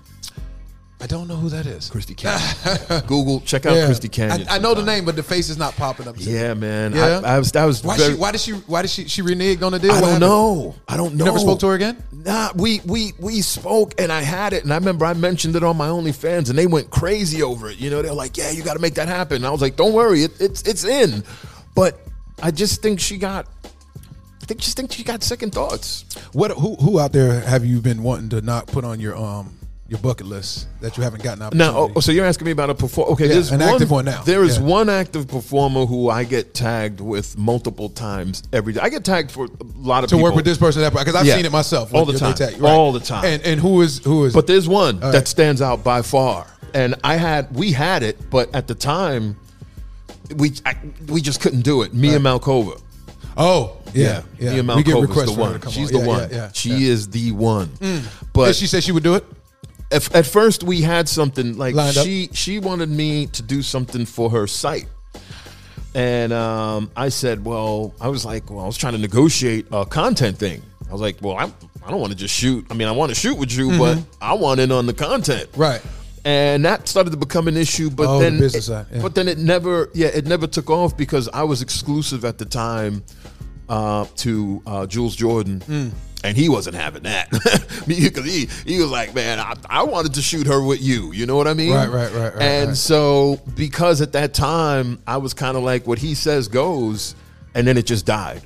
[1.01, 1.89] I don't know who that is.
[1.89, 3.01] Christy Canyon.
[3.07, 4.47] Google, check out Christy Canyon.
[4.47, 6.15] I, I know the name, but the face is not popping up.
[6.15, 6.31] to me.
[6.31, 6.93] Yeah, man.
[6.93, 7.21] Yeah?
[7.23, 7.51] I, I was.
[7.51, 7.83] That was.
[7.83, 8.19] Why very, she?
[8.19, 8.51] Why did she?
[8.51, 9.07] Why did she?
[9.07, 9.91] She reneged on the deal.
[9.91, 10.75] I don't know.
[10.87, 11.25] I don't know.
[11.25, 12.03] You never spoke to her again.
[12.11, 15.63] Nah, we we we spoke and I had it, and I remember I mentioned it
[15.63, 17.79] on my OnlyFans, and they went crazy over it.
[17.79, 19.75] You know, they're like, "Yeah, you got to make that happen." And I was like,
[19.75, 21.23] "Don't worry, it, it's it's in,"
[21.73, 21.99] but
[22.43, 23.47] I just think she got.
[24.41, 26.05] I think just think she got second thoughts.
[26.33, 26.51] What?
[26.51, 26.75] Who?
[26.75, 29.57] Who out there have you been wanting to not put on your um
[29.91, 32.69] your bucket list that you haven't gotten Now, oh, oh, so you're asking me about
[32.69, 33.11] a performer?
[33.11, 34.21] Okay, Yeah, there's an one, active one now.
[34.23, 34.63] There is Yeah.
[34.63, 38.79] one active performer who I get tagged with multiple times every day.
[38.81, 40.23] I get tagged for a lot of to people.
[40.23, 41.35] work with this person that because I've Yeah.
[41.35, 42.33] seen it myself All the time.
[42.35, 43.25] tag- All the time.
[43.25, 44.33] And and who is who is?
[44.33, 48.17] But there's one All that stands out by far, and I had we had it,
[48.29, 49.35] but at the time,
[50.37, 50.75] we I,
[51.09, 51.93] we just couldn't do it.
[51.93, 52.79] Mia Malkova.
[53.35, 54.61] oh yeah, yeah.
[54.61, 55.59] Mia we get Malkova's the one.
[55.69, 56.29] She's the one.
[56.53, 57.67] She is the one.
[57.81, 58.03] Mm.
[58.31, 59.25] But she said she would do it.
[59.91, 62.05] At, at first we had something like Lined up?
[62.05, 64.87] she she wanted me to do something for her site
[65.93, 69.85] and um, i said well i was like well i was trying to negotiate a
[69.85, 71.53] content thing i was like well I'm,
[71.85, 73.97] i don't want to just shoot i mean i want to shoot with you but
[74.21, 75.61] i want in on the content Mm-hmm.
[75.61, 75.81] Right.
[76.23, 79.01] and that started to become an issue but Oh, the then business it- side, yeah.
[79.01, 82.45] but then it never yeah it never took off because i was exclusive at the
[82.45, 83.03] time
[83.69, 85.93] uh, to uh, Jules Jordan,
[86.23, 87.31] And he wasn't having that
[87.87, 91.11] because he he was like, man, I, I wanted to shoot her with you.
[91.13, 91.73] You know what I mean?
[91.73, 92.77] Right, right, right, right, And right.
[92.77, 97.15] so because at that time I was kind of like, what he says goes,
[97.55, 98.43] and then it just died.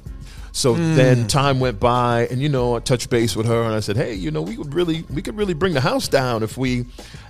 [0.54, 0.96] So Hmm.
[0.96, 3.98] then time went by, and you know, I touched base with her, and I said,
[3.98, 6.86] "Hey, you know, we could really, we could really bring the house down if we."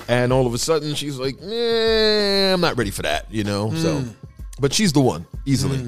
[0.08, 3.74] And all of a sudden, she's like, "Eh, I'm not ready for that," you know.
[3.74, 4.10] So, Hmm.
[4.60, 5.80] but she's the one easily.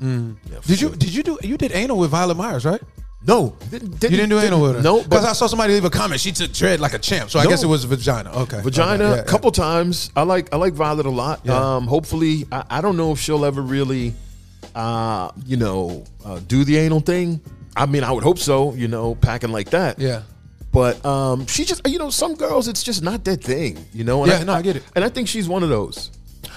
[0.00, 2.80] Yeah, for Did you did you do you did anal with Violet Myers, right?
[3.26, 4.82] No, didn't, You didn't do anal with her.
[4.82, 6.20] No, because I saw somebody leave a comment.
[6.22, 7.50] She took Dredd like a champ, so I No.
[7.50, 8.30] guess it was vagina.
[8.32, 10.10] Okay, vagina Okay, yeah, a couple times.
[10.16, 11.40] I like I like Violet a lot.
[11.44, 11.76] Yeah.
[11.76, 14.14] Um, hopefully, I, I don't know if she'll ever really,
[14.74, 17.40] uh, you know, uh, do the anal thing.
[17.76, 18.72] I mean, I would hope so.
[18.74, 19.98] You know, packing like that.
[19.98, 20.08] Yeah.
[20.08, 20.22] yeah.
[20.72, 23.84] But um, she just, you know, some girls, it's just not that thing.
[23.92, 24.22] You know.
[24.22, 24.82] And Yeah, no, I get it.
[24.94, 26.10] And I think she's one of those.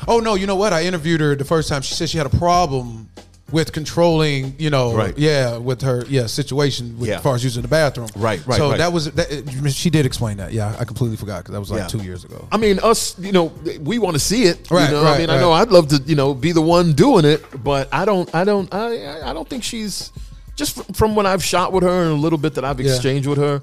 [0.07, 0.71] Oh no, you know what?
[0.71, 1.81] I interviewed her the first time.
[1.81, 3.09] She said she had a problem
[3.53, 5.15] with controlling, you know, Right.
[5.17, 7.17] yeah, with her, yeah, situation with, Yeah.
[7.17, 8.09] as far as using the bathroom.
[8.15, 8.77] Right, right, So right.
[8.79, 9.71] that was that.
[9.71, 10.51] She did explain that.
[10.51, 11.87] Yeah, I completely forgot because that was like Yeah.
[11.87, 12.47] two years ago.
[12.51, 13.51] I mean, us, you know,
[13.81, 14.67] we want to see it.
[14.71, 15.53] Right, you know, right, I mean, I know.
[15.53, 18.73] I'd love to, you know, be the one doing it, but I don't, I don't,
[18.73, 20.11] I, I- I don't think she's
[20.55, 22.91] just from when I've shot with her and a little bit that I've Yeah.
[22.93, 23.61] exchanged with her.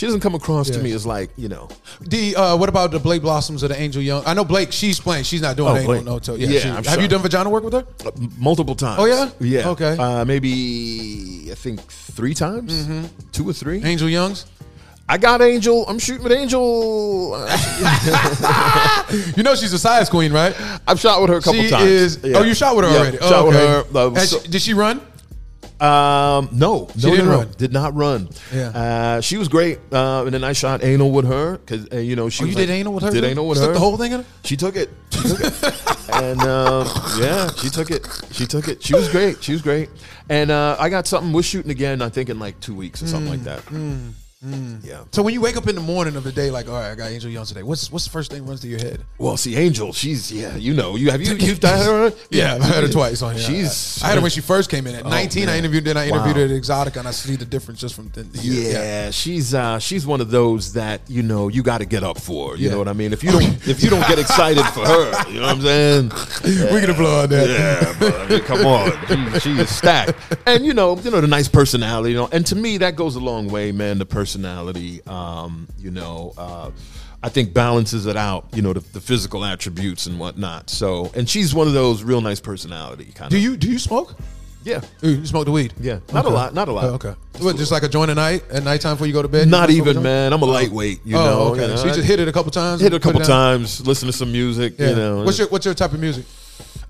[0.00, 1.68] She doesn't come across to me as like, you know,
[2.00, 4.22] The uh, what about the Blake Blossoms of the Angel Young?
[4.24, 4.72] I know Blake.
[4.72, 5.24] She's playing.
[5.24, 6.04] She's not doing Oh, anal Blake.
[6.06, 6.36] no toe.
[6.36, 6.48] Yeah.
[6.48, 7.84] Yeah, she- I'm have you done vagina work with her?
[8.06, 8.98] uh, multiple times.
[8.98, 9.28] Oh, yeah?
[9.40, 9.98] yeah, Okay.
[9.98, 13.04] Uh, maybe I think three times, Mm-hmm.
[13.32, 13.84] two or three.
[13.84, 14.46] Angel Youngs.
[15.06, 15.84] I got Angel.
[15.86, 17.34] I'm shooting with Angel.
[19.36, 20.54] You know she's a size queen, right?
[20.86, 21.90] I've shot with her a couple she times.
[21.90, 22.18] is.
[22.22, 22.38] Yeah.
[22.38, 23.18] Oh, you shot with her Yeah, already.
[23.20, 23.66] Oh, shot with okay.
[23.92, 23.98] her.
[23.98, 25.00] uh, Has so- she- did she run?
[25.80, 27.38] Um, no, She no, didn't no, no.
[27.38, 27.48] run.
[27.56, 28.28] Did not run.
[28.52, 28.68] Yeah.
[28.68, 29.78] uh, she was great.
[29.90, 32.44] Uh, and then I shot anal with her because uh, you know she.
[32.44, 33.10] Oh, you did like- anal with her?
[33.10, 33.74] Did anal with Stuck her.
[33.74, 34.24] The whole thing.
[34.44, 34.90] She took it.
[35.10, 36.12] She took it.
[36.14, 36.86] and um,
[37.18, 38.06] yeah, she took it.
[38.32, 38.82] She took it.
[38.82, 39.42] She was great.
[39.42, 39.88] She was great.
[40.28, 41.32] And uh, I got something.
[41.32, 42.02] We're shooting again.
[42.02, 43.60] I think in like two weeks or something like that.
[43.66, 44.12] Mm,
[44.42, 45.04] Yeah.
[45.12, 46.94] So when you wake up in the morning of the day, like, all right, I
[46.94, 47.62] got Angel Young today.
[47.62, 49.04] What's what's the first thing runs through your head?
[49.18, 50.56] Well, see, Angel, she's yeah.
[50.56, 51.78] You know, you have you you've done
[52.10, 52.16] her?
[52.30, 53.44] Yeah, I've had her twice on here.
[53.44, 55.42] She's I had her when she first came in at 19.
[55.42, 55.58] I man.
[55.58, 56.48] interviewed then I interviewed Wow.
[56.48, 59.78] her at Exxxotica, and I see the difference just from the, the Yeah, she's uh,
[59.78, 62.56] she's one of those that you know you got to get up for.
[62.56, 62.70] You Yeah.
[62.72, 63.12] know what I mean?
[63.12, 66.10] If you don't if you don't get excited for her, you know what I'm saying?
[66.72, 67.46] We're gonna blow on that.
[67.46, 70.14] Yeah, but I mean, come on, she, she is stacked,
[70.46, 73.16] and you know, you know the nice personality, you know, and to me that goes
[73.16, 73.98] a long way, man.
[73.98, 76.70] The personality, um, you know, uh,
[77.22, 80.70] I think balances it out, you know, the, the physical attributes and whatnot.
[80.70, 83.30] So, and she's one of those real nice personality kind of.
[83.30, 84.14] Do you do you smoke?
[84.62, 85.72] Yeah, You smoke the weed?
[85.80, 86.84] yeah, not a lot, not a lot.
[86.84, 87.14] Oh, okay.
[87.38, 89.48] What, just like a joint at night, at nighttime before you go to bed?
[89.48, 90.34] Not You smoke a even, man.
[90.34, 91.40] I'm a lightweight, you oh, know.
[91.52, 91.62] okay.
[91.62, 92.82] you know, so you just hit it a couple times.
[92.82, 93.28] hit it a couple down?
[93.28, 94.90] times, listen to some music, Yeah.
[94.90, 95.24] you know.
[95.24, 96.26] What's your what's your type of music?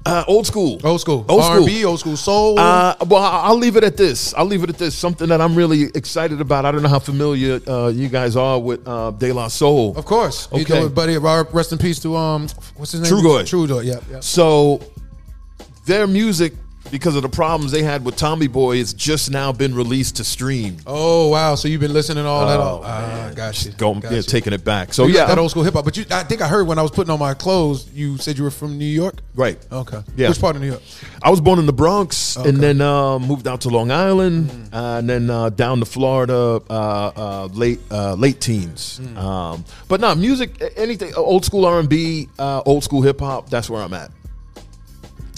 [0.06, 0.80] Uh, old school?
[0.84, 1.26] Old school.
[1.28, 1.60] Old school.
[1.62, 2.58] R&B, old school soul.
[2.58, 4.32] Uh, well, I'll leave it at this.
[4.34, 4.94] I'll leave it at this.
[4.94, 6.64] Something that I'm really excited about.
[6.64, 9.96] I don't know how familiar uh, you guys are with uh, De La Soul.
[9.96, 10.48] of course.
[10.52, 10.80] You Okay.
[10.80, 13.08] know, buddy, rest in peace to um, what's his name?
[13.10, 13.42] True Trugoy.
[13.44, 13.84] Trugoy.
[13.84, 14.00] Yeah.
[14.10, 14.20] yeah.
[14.20, 14.80] So
[15.86, 16.54] their music,
[16.90, 20.24] because of the problems they had with Tommy Boy, it's just now been released to
[20.24, 20.76] stream.
[20.86, 21.54] Oh wow!
[21.54, 22.58] So you've been listening to all that?
[22.58, 23.34] Oh, All, ah, man.
[23.34, 23.72] got you.
[23.72, 24.92] Going, got yeah, taking it back.
[24.94, 25.84] So You yeah, that old school hip hop.
[25.84, 28.36] But you, I think I heard when I was putting on my clothes, you said
[28.38, 29.16] you were from New York.
[29.34, 29.58] right.
[29.70, 30.00] Okay.
[30.16, 30.28] Yeah.
[30.28, 30.82] Which part of New York?
[31.22, 32.48] I was born in the Bronx Okay.
[32.48, 36.60] and then uh, moved out to Long Island uh, and then uh, down to Florida
[36.70, 36.72] uh,
[37.16, 39.00] uh, late uh, late teens.
[39.16, 43.50] Um, but no, music, anything old school R and B, uh, old school hip hop.
[43.50, 44.10] That's where I'm at.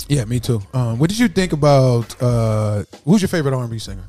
[0.09, 0.61] Yeah, me too.
[0.75, 2.21] Um, what did you think about?
[2.23, 4.09] Uh, who's your favorite R and B singer?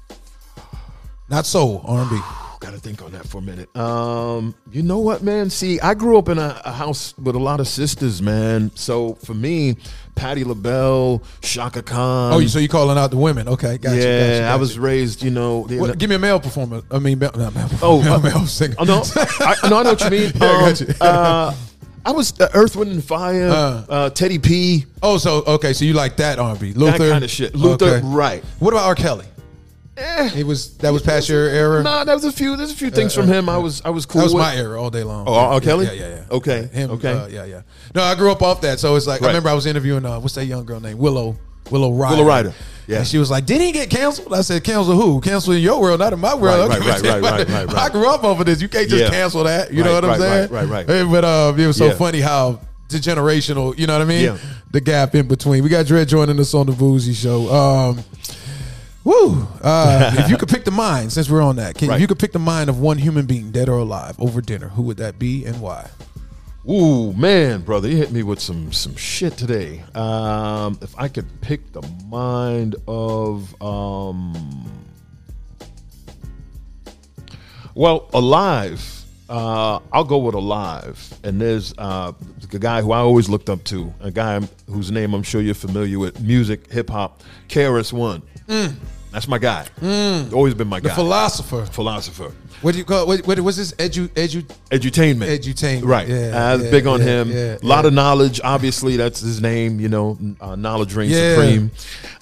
[1.30, 2.20] Not soul R and B.
[2.60, 3.76] Got to think on that for a minute.
[3.76, 5.50] Um, you know what, man?
[5.50, 8.72] See, I grew up in a, a house with a lot of sisters, man.
[8.76, 9.76] So for me,
[10.16, 12.32] Patti LaBelle, Chaka Khan.
[12.34, 13.50] Oh, so you calling out the women?
[13.50, 14.02] Okay, got yeah, you.
[14.02, 15.68] got you, got I was raised, you know.
[15.68, 16.84] the- give me a male performer.
[16.90, 17.52] I mean, not male.
[17.82, 18.76] Oh, male, uh, male singer.
[18.78, 19.04] Oh, no,
[19.42, 20.32] I, no, I know what you mean.
[20.40, 20.96] Yeah, I Um, you.
[21.02, 21.54] uh,
[22.06, 23.86] I was uh, Earth, Wind, and Fire, Uh.
[23.90, 26.74] uh, Teddy P, Oh, so okay, so you like that R and B?
[26.74, 27.56] Luther, that kind of shit.
[27.56, 28.02] Luther, Okay.
[28.06, 28.44] right?
[28.60, 28.96] What about R.
[28.96, 29.26] Kelly?
[29.96, 31.84] Eh, He was that was past your era.
[31.84, 32.58] nah, that was a few.
[32.58, 33.48] There's a few things Uh, from uh, him.
[33.48, 34.22] I was, I was cool.
[34.22, 34.42] That was with.
[34.44, 35.26] my era all day long.
[35.28, 35.62] Oh, R.
[35.62, 35.86] Kelly?
[35.86, 36.24] Yeah, yeah, yeah.
[36.32, 37.12] Okay, Him, okay.
[37.12, 37.62] uh, yeah, yeah.
[37.94, 40.20] No, I grew up off that, so it's like I remember I was interviewing uh,
[40.20, 41.38] what's that young girl named Willow,
[41.72, 42.16] Willow Ryder.
[42.16, 42.54] Willow Ryder,
[42.88, 42.98] yeah.
[43.00, 45.22] And she was like, "Did he get canceled?" I said, "Cancel who?
[45.22, 47.90] Cancel in your world, not in my world." Right, right, right, right, right, right, I
[47.90, 48.62] grew up over this.
[48.62, 49.10] You can't just Yeah.
[49.10, 49.74] cancel that.
[49.74, 50.52] You know Right, what I'm saying?
[50.52, 51.10] right, right, right.
[51.10, 51.94] But uh, it was so Yeah.
[51.94, 52.60] funny how
[52.90, 53.78] the generational.
[53.78, 54.24] You know what I mean?
[54.26, 54.38] Yeah.
[54.72, 55.64] The gap in between.
[55.64, 57.50] We got Dredd joining us on the Bougie Show.
[57.54, 58.04] Um,
[59.06, 59.46] Woo!
[59.62, 61.96] Uh, if you could pick the mind, since we're on that, can, Right.
[61.96, 64.70] if you could pick the mind of one human being, dead or alive, over dinner,
[64.70, 65.88] who would that be and why?
[66.70, 69.84] Ooh, man, brother, you hit me with some some shit today.
[69.96, 74.70] Um, if I could pick the mind of um
[77.76, 78.82] Well, alive.
[79.30, 81.12] Uh, I'll go with alive.
[81.24, 82.12] And there's uh,
[82.52, 85.56] the guy who I always looked up to, a guy whose name I'm sure you're
[85.56, 88.22] familiar with, music, hip hop, KRS One.
[89.12, 89.66] That's my guy.
[90.32, 90.96] Always been my The guy.
[90.96, 91.66] philosopher.
[91.66, 92.32] Philosopher.
[92.64, 93.06] What do you call?
[93.06, 93.74] What, what was this?
[93.74, 94.42] Edu, edu.
[94.72, 95.28] Edutainment.
[95.38, 95.86] Edutainment.
[95.86, 96.08] Right.
[96.08, 97.32] Yeah, I was yeah, big on yeah, him.
[97.32, 98.40] yeah, a lot of knowledge.
[98.44, 99.80] Obviously, that's his name.
[99.80, 101.72] You know, uh, knowledge reigns supreme.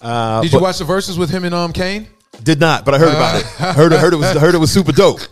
[0.01, 2.07] Uh, Did you but- watch the verses with him and um Kane?
[2.43, 3.45] Did not, but I heard about it.
[3.45, 5.19] Heard, heard it was heard it was super dope.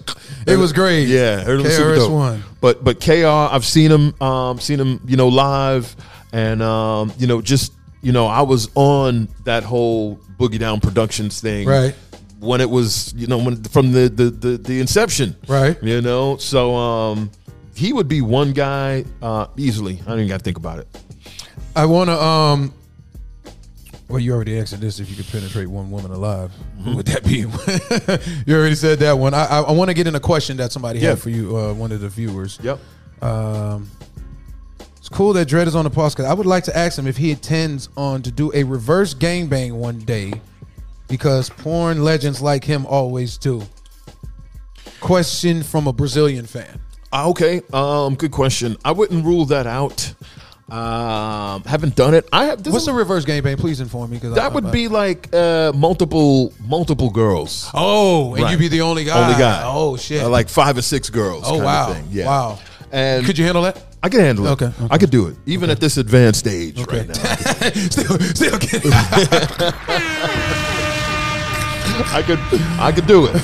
[0.48, 1.08] It was great.
[1.08, 2.10] Yeah, heard it was super dope.
[2.10, 2.44] KRS-One.
[2.60, 5.96] But but Kr, I've seen him, um, seen him, you know, live,
[6.34, 11.40] and um, you know, just you know, I was on that whole Boogie Down Productions
[11.42, 11.94] thing, Right.
[12.40, 15.78] When it was, you know, when from the the the, the inception, Right.
[15.84, 17.32] You know, so um,
[17.76, 20.00] he would be one guy uh, easily.
[20.06, 20.88] I don't even got to think about it.
[21.76, 22.20] I want to.
[22.22, 22.74] Um,
[24.08, 25.00] well, you already answered this.
[25.00, 26.84] If you could penetrate one woman alive, Mm-hmm.
[26.90, 27.40] who would that be?
[28.52, 29.34] you already said that one.
[29.34, 31.10] I, I, I want to get in a question that somebody Yeah.
[31.10, 32.58] had for you, uh, one of the viewers.
[32.64, 32.80] Yep.
[33.22, 33.90] Um,
[34.98, 36.26] it's cool that Dredd is on the podcast.
[36.26, 39.74] I would like to ask him if he intends on to do a reverse gangbang
[39.74, 40.34] one day,
[41.10, 43.64] because porn legends like him always do.
[45.02, 46.80] Question from a Brazilian fan.
[47.12, 48.78] Uh, Okay, um, good question.
[48.86, 50.14] I wouldn't rule that out.
[50.70, 52.30] Um, haven't done it.
[52.32, 52.62] I have.
[52.64, 53.58] This What's is- the reverse gangbang?
[53.58, 54.18] Please inform me.
[54.18, 57.68] Because that would be like uh, multiple multiple girls.
[57.74, 58.52] Oh, and Right.
[58.52, 59.20] you be the only guy.
[59.26, 59.64] Only guy.
[59.66, 60.22] Oh shit.
[60.22, 61.44] Uh, like five or six girls.
[61.48, 61.96] oh wow.
[62.12, 62.28] Yeah.
[62.28, 62.60] Wow.
[62.92, 63.82] And Could you handle that?
[64.04, 64.52] I can handle it.
[64.52, 64.88] Okay, okay.
[64.92, 67.00] I could do it, even at this advanced age Okay.
[67.00, 67.14] right now.
[67.90, 68.60] still, still.
[72.12, 72.40] I could,
[72.80, 73.36] I could do it.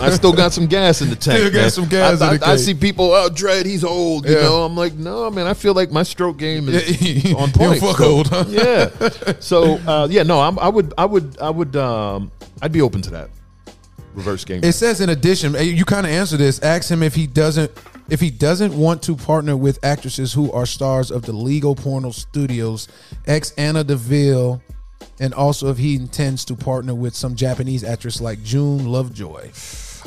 [0.00, 1.38] I still got some gas in the tank.
[1.38, 1.70] Still got man.
[1.70, 4.26] some gas I, in the I, I see people, oh, Dredd, he's old.
[4.28, 4.42] You Yeah.
[4.42, 5.46] know, I'm like, no, man.
[5.46, 7.80] I feel like my stroke game is on point.
[7.80, 8.44] fuck So, old, huh?
[8.48, 8.90] Yeah.
[9.40, 12.30] So, uh, yeah, no, I'm, I would, I would, I would, um,
[12.62, 13.30] I'd be open to that
[14.14, 14.62] reverse game.
[14.64, 16.60] It says in addition, you kind of answer this.
[16.62, 17.70] Ask him if he doesn't
[18.10, 22.10] if he doesn't want to partner with actresses who are stars of the legal porno
[22.10, 22.88] studios,
[23.26, 24.62] ex Anna Deville,
[25.20, 29.50] and also if he intends to partner with some Japanese actress like June Lovejoy.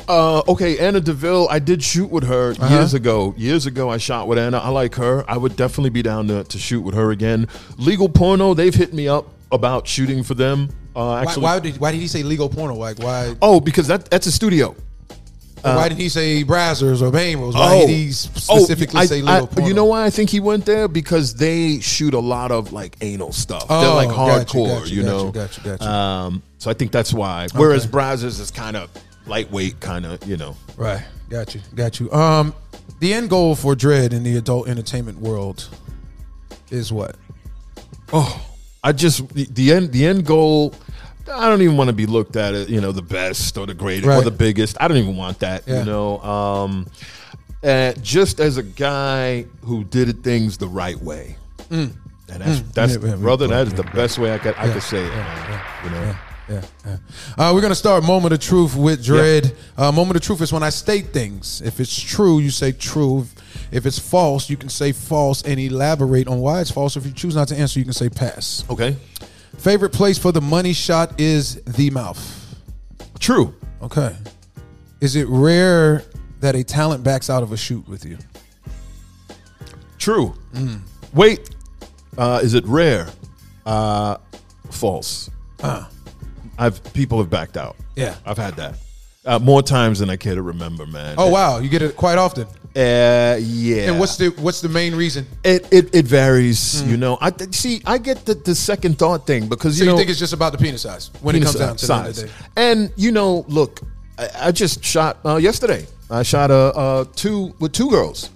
[0.08, 1.46] Uh, okay, Anna Deville.
[1.50, 2.74] I did shoot with her Uh-huh.
[2.74, 3.34] years ago.
[3.36, 4.58] Years ago, I shot with Anna.
[4.58, 5.24] I like her.
[5.28, 7.46] I would definitely be down to, to shoot with her again.
[7.76, 8.54] Legal porno.
[8.54, 10.70] They've hit me up about shooting for them.
[10.96, 12.74] Uh, Why, why did why did he say legal porno?
[12.74, 14.74] Like why oh, because that that's a studio.
[15.62, 17.54] Why did he say Brazzers or Bangles?
[17.54, 19.66] Why did he specifically Oh, I- say I- porno?
[19.68, 20.88] You know why I think he went there?
[20.88, 23.68] Because they shoot a lot of like anal stuff.
[23.68, 25.26] They're Oh, like hardcore, got you, you, know.
[25.26, 25.86] you, got you, got you.
[25.86, 27.46] Um, so I think that's why.
[27.54, 28.90] Whereas Brazzers is kind of
[29.26, 30.56] lightweight, kind of you know.
[30.76, 31.02] Right.
[31.30, 31.60] Got you.
[31.74, 32.12] Got you.
[32.12, 32.54] Um,
[33.00, 35.68] the end goal for Dredd in the adult entertainment world
[36.70, 37.16] is what?
[38.12, 38.44] Oh,
[38.82, 40.74] I just the, the end the end goal.
[41.30, 43.74] I don't even want to be looked at as you know the best or the
[43.74, 44.76] greatest or the biggest.
[44.80, 45.62] I don't even want that.
[45.66, 45.80] Yeah.
[45.80, 46.86] You know, um,
[47.62, 51.36] uh, just as a guy who did things the right way,
[51.70, 51.94] and
[52.28, 53.02] that's that's Mm.
[53.04, 53.46] Yeah, yeah, brother.
[53.46, 55.08] yeah, That is yeah, the best way I could I Yeah, could say it.
[55.12, 56.14] yeah, yeah, you know.
[56.48, 56.96] Yeah, yeah.
[57.38, 59.54] Uh, we're gonna start moment of truth with Dredd.
[59.76, 61.62] Uh, moment of truth is when I state things.
[61.64, 63.26] If it's true, you say true.
[63.70, 66.96] If it's false, you can say false and elaborate on why it's false.
[66.96, 68.64] If you choose not to answer, you can say pass.
[68.68, 68.96] Okay,
[69.58, 72.56] Favorite place for the money shot is the mouth.
[73.20, 73.54] true.
[73.80, 74.16] Okay.
[75.00, 76.04] Is it rare
[76.40, 78.16] that a talent backs out of a shoot with you?
[79.98, 80.34] True.
[80.54, 80.80] Mm.
[81.12, 81.50] Wait,
[82.16, 83.08] uh, is it rare?
[83.66, 84.16] Uh,
[84.70, 85.30] false.
[86.58, 87.76] I've people have backed out.
[87.80, 87.84] Ah.
[87.96, 88.14] Yeah.
[88.26, 88.76] I've had that
[89.24, 91.14] uh, more times than I care to remember, man.
[91.18, 92.46] Oh wow, you get it quite often.
[92.74, 93.90] Uh, yeah.
[93.90, 95.26] And what's the what's the main reason?
[95.44, 95.70] it?
[95.72, 96.82] It, it varies.
[96.84, 97.82] You know, I th- see.
[97.84, 100.32] I get the, the second thought thing because So you you know think it's just
[100.32, 102.30] about the penis size when it penis comes down to the end of size.
[102.56, 103.80] And you know, look,
[104.18, 105.86] I, I just shot uh, yesterday.
[106.10, 108.30] I shot a uh, uh, two with two girls,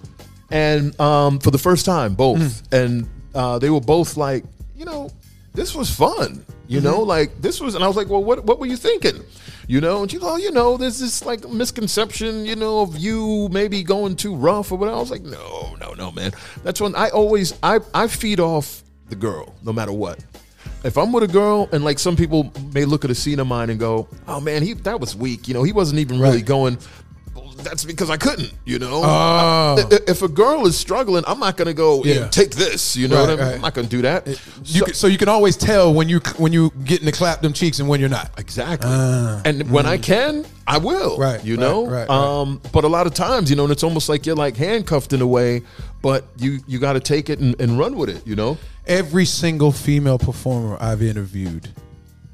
[0.51, 2.37] and um, for the first time, both,
[2.69, 2.75] Hmm.
[2.75, 4.43] and uh, they were both like,
[4.75, 5.09] you know,
[5.53, 6.45] this was fun.
[6.67, 7.07] You know, Mm-hmm.
[7.09, 9.23] like this was, and I was like, well, what what were you thinking?
[9.69, 12.97] You know, and she goes, oh, you know, there's this like misconception, you know, of
[12.97, 14.95] you maybe going too rough or whatever.
[14.95, 16.31] I was like, no, no, no, man.
[16.63, 20.23] That's when I always I I feed off the girl no matter what.
[20.83, 23.47] If I'm with a girl and like some people may look at a scene of
[23.47, 26.37] mine and go, "Oh man, he that was weak," you know, he wasn't even really
[26.37, 26.45] Right.
[26.45, 26.77] going.
[27.67, 29.01] "Well, That's because I couldn't, you know.
[29.03, 29.75] Oh.
[29.91, 32.13] I- if a girl is struggling, I'm not gonna go Yeah.
[32.15, 32.95] "Yeah, take this.
[32.95, 33.45] You know, Right, what I mean?
[33.45, 33.55] right.
[33.55, 34.27] I'm not gonna do that.
[34.27, 34.35] You
[34.79, 37.53] So- can, so you can always tell when you when you getting to clap them
[37.53, 38.31] cheeks and when you're not.
[38.37, 38.89] Exactly.
[38.89, 41.17] and when I can, I will.
[41.17, 41.85] Right, You right, know.
[41.87, 42.09] right, right.
[42.09, 42.61] Um.
[42.71, 45.21] But a lot of times, you know, and it's almost like you're like handcuffed in
[45.21, 45.61] a way,
[46.01, 48.25] but you you got to take it and, and run with it.
[48.25, 48.57] You know.
[48.85, 51.67] Every single female performer I've interviewed,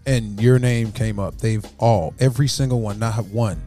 [0.06, 1.40] and your name came up.
[1.40, 3.60] They've all, every single one, not one,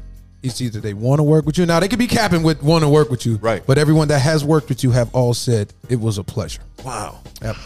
[0.46, 1.66] it's either they want to work with you.
[1.66, 3.64] Now they could be capping with want to work with you, Right.
[3.66, 6.62] But everyone that has worked with you have all said it was a pleasure.
[6.84, 7.20] Wow.
[7.42, 7.56] Yep.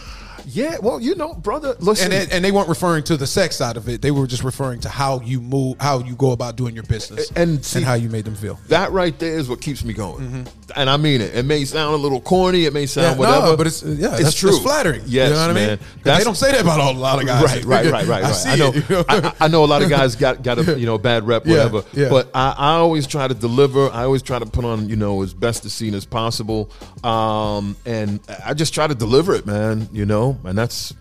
[0.52, 0.78] Yeah.
[0.80, 1.74] Well, you know, brother.
[1.80, 2.12] Listen.
[2.12, 4.02] And they, and they weren't referring to the sex side of it.
[4.02, 7.30] They were just referring to how you move, how you go about doing your business,
[7.36, 8.58] And see- how you made them feel.
[8.68, 10.46] that right there is what keeps me going,
[10.76, 11.34] and I mean it.
[11.34, 13.22] It may sound a little corny, it may sound Mm-hmm.
[13.22, 14.50] Yeah, whatever, no, but it's yeah, it's true.
[14.50, 15.02] That's flattering.
[15.06, 15.66] Yes, you know what I mean.
[15.66, 15.78] man.
[16.02, 17.42] they don't say that about a lot of guys.
[17.44, 18.46] Right, right, right, right, I right.
[18.46, 18.68] I know.
[18.68, 19.04] it, you know?
[19.08, 21.64] I, I know a lot of guys got got a you know bad rep, Yeah,
[21.64, 21.84] whatever.
[21.92, 22.08] yeah.
[22.10, 23.88] But I, I always try to deliver.
[23.90, 26.70] I always try to put on you know as best a scene as possible,
[27.04, 29.88] um, and I just try to deliver it, man.
[29.92, 30.94] You know, and that's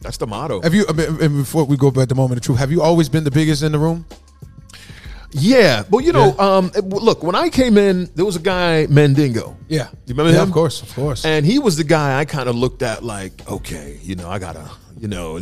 [0.00, 0.60] that's the motto.
[0.62, 0.86] Have you?
[0.88, 3.08] I mean, and before we go back to the moment of truth, have you always
[3.08, 4.06] been the biggest in the room?
[5.30, 6.56] Yeah, well, you know, Yeah.
[6.56, 9.58] um, look, when I came in, there was a guy Mandingo.
[9.68, 10.48] Yeah, You remember yeah, him?
[10.48, 11.22] Of course, of course.
[11.26, 14.38] And he was the guy I kind of looked at like, okay, you know, I
[14.38, 15.36] gotta, you know,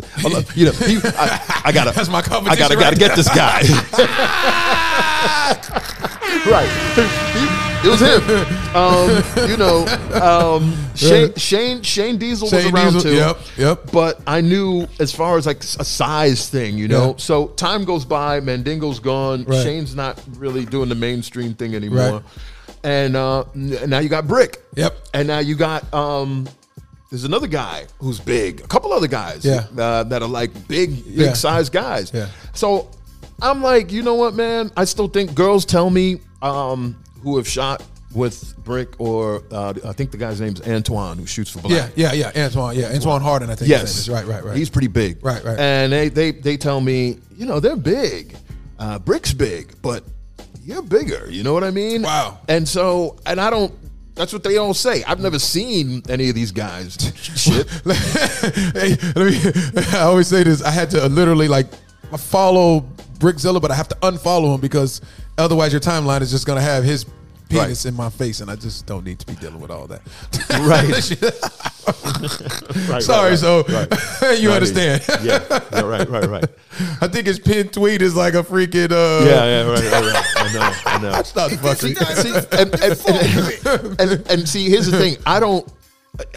[0.57, 3.29] you know, he, I, I gotta, That's my I gotta, competition gotta right get this
[3.29, 3.63] guy.
[6.51, 8.23] right, it was him.
[8.77, 9.09] Um,
[9.49, 9.87] you know,
[10.23, 13.17] um, Shane, Shane, Shane Diesel Shane was around Diesel, too.
[13.17, 13.91] yep, yep.
[13.91, 17.11] But I knew as far as like a size thing, you know.
[17.13, 17.17] Yeah.
[17.17, 19.45] So time goes by, Mandingo's gone.
[19.45, 19.63] Right.
[19.63, 21.99] Shane's not really doing the mainstream thing anymore.
[22.11, 22.23] Right.
[22.85, 24.63] And uh, now you got Brick.
[24.75, 24.95] Yep.
[25.15, 26.47] And now you got um
[27.11, 28.61] there's another guy who's big.
[28.61, 29.65] A couple other guys Yeah.
[29.79, 31.33] uh, that are like big big Yeah.
[31.33, 32.11] size guys.
[32.13, 32.29] Yeah.
[32.53, 32.91] So
[33.41, 34.71] I'm like, you know what, man?
[34.77, 36.97] I still think girls tell me um
[37.27, 37.83] who have shot
[38.15, 41.91] with Brick or uh, I think the guy's name's Antoine who shoots for Black.
[41.97, 42.45] yeah, yeah, yeah.
[42.47, 43.51] Antoine, yeah, Antoine Harden.
[43.51, 43.69] I think.
[43.69, 44.09] name Yes, is.
[44.09, 44.57] right, right, right.
[44.57, 45.23] He's pretty big.
[45.25, 45.59] Right, right.
[45.59, 48.37] And they they they tell me, you know, they're big.
[48.79, 50.05] Uh, Brick's big, but
[50.63, 51.29] you're bigger.
[51.29, 52.03] You know what I mean?
[52.03, 52.39] Wow.
[52.49, 53.75] And so, and I don't.
[54.15, 55.03] That's what they all say.
[55.05, 56.97] I've never seen any of these guys.
[57.17, 57.69] Shit.
[58.73, 60.63] hey, let me, I always say this.
[60.63, 61.67] I had to literally like
[62.17, 62.81] follow
[63.19, 65.01] Brickzilla, but I have to unfollow him because
[65.39, 67.05] otherwise your timeline is just gonna have his
[67.49, 67.91] penis Right.
[67.91, 70.03] in my face, and I just don't need to be dealing with all that.
[70.51, 70.87] right.
[72.89, 73.03] right.
[73.03, 73.89] Sorry, right, so right.
[74.41, 74.57] you Right.
[74.57, 75.03] understand.
[75.23, 75.39] Yeah.
[75.73, 75.81] yeah.
[75.83, 76.09] Right.
[76.09, 76.29] Right.
[76.29, 76.45] Right.
[77.01, 78.91] I think his pinned tweet is like a freaking.
[78.93, 79.45] Uh, Yeah.
[79.45, 79.71] Yeah.
[79.71, 79.93] Right.
[79.93, 80.13] Right.
[80.13, 80.25] right.
[80.37, 80.73] I know.
[80.87, 81.23] I know.
[81.23, 81.95] Stop fucking.
[81.97, 85.17] see, and, and, and, and, and see, here's the thing.
[85.27, 85.67] I don't,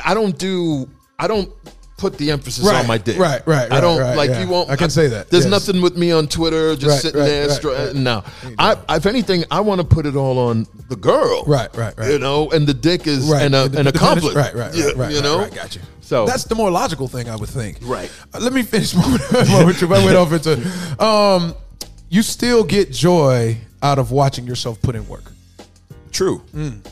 [0.06, 0.88] I don't do,
[1.18, 1.52] I don't
[2.00, 3.20] put the emphasis Right, on my dick.
[3.20, 4.42] right, right, I don't right, like yeah.
[4.42, 4.70] you won't.
[4.70, 5.52] I can say that, There's yes.
[5.52, 7.50] nothing with me on Twitter, just Right, sitting there.
[7.50, 7.94] str- right.
[7.96, 8.24] No,
[8.58, 11.44] I, if anything, I want to put it all on the girl.
[11.46, 12.10] Right, right, right.
[12.12, 14.34] You know, and the dick is an, the- an the accomplice.
[14.34, 15.12] Right, right, right, Yeah, right.
[15.14, 15.82] You know, right, got you.
[16.02, 17.78] So that's the more logical thing I would think.
[17.84, 18.10] Right.
[18.34, 18.96] Uh, let me finish.
[18.96, 21.04] moment moment, I went off into.
[21.04, 21.54] Um,
[22.10, 25.32] you still get joy out of watching yourself put in work,
[26.12, 26.42] true.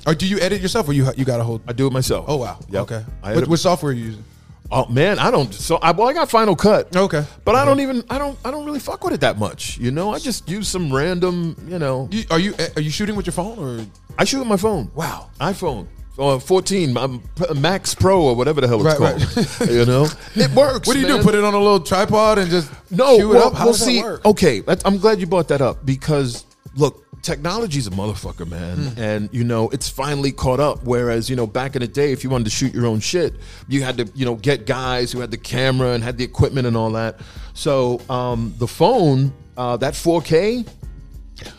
[0.06, 1.62] or do you edit yourself, or you you got a hold?
[1.68, 2.26] I do it myself.
[2.28, 2.60] Oh wow.
[2.70, 2.82] Yep.
[2.84, 3.06] Okay.
[3.24, 4.24] I What, what software are you using?
[4.70, 5.54] Oh man, I don't.
[5.54, 6.96] So I well, I got Final Cut.
[6.96, 7.24] Okay.
[7.46, 8.04] but I don't even.
[8.10, 8.38] I don't.
[8.44, 9.78] I don't really fuck with it that much.
[9.78, 11.56] You know, I just use some random.
[11.68, 13.86] You know, You, are you are you shooting with your phone or?
[14.18, 14.92] I shoot with my phone.
[14.96, 15.30] Wow.
[15.40, 15.88] iPhone.
[16.20, 19.70] Uh, 14, um, P- Max Pro or whatever the hell it's Right, called.
[19.70, 20.88] you know, it works.
[20.88, 21.18] What do you man.
[21.18, 21.24] do?
[21.24, 23.54] Put it on a little tripod and just No, shoot it well, up?
[23.54, 24.26] How well does see, that work?
[24.26, 26.44] okay, that, I'm glad you brought that up because
[26.76, 29.00] look, technology's a motherfucker, man, Hmm.
[29.02, 30.84] and you know it's finally caught up.
[30.84, 33.34] Whereas you know back in the day, if you wanted to shoot your own shit,
[33.68, 36.66] you had to you know get guys who had the camera and had the equipment
[36.68, 37.20] and all that.
[37.54, 40.66] So um, the phone, uh, that 4K.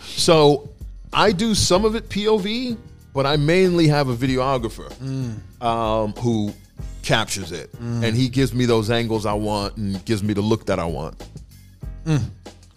[0.03, 0.69] So
[1.13, 2.77] I do some of it POV,
[3.15, 4.91] but I mainly have a videographer
[5.63, 6.53] um, who
[7.03, 10.67] captures it, and he gives me those angles I want and gives me the look
[10.67, 11.15] that I want.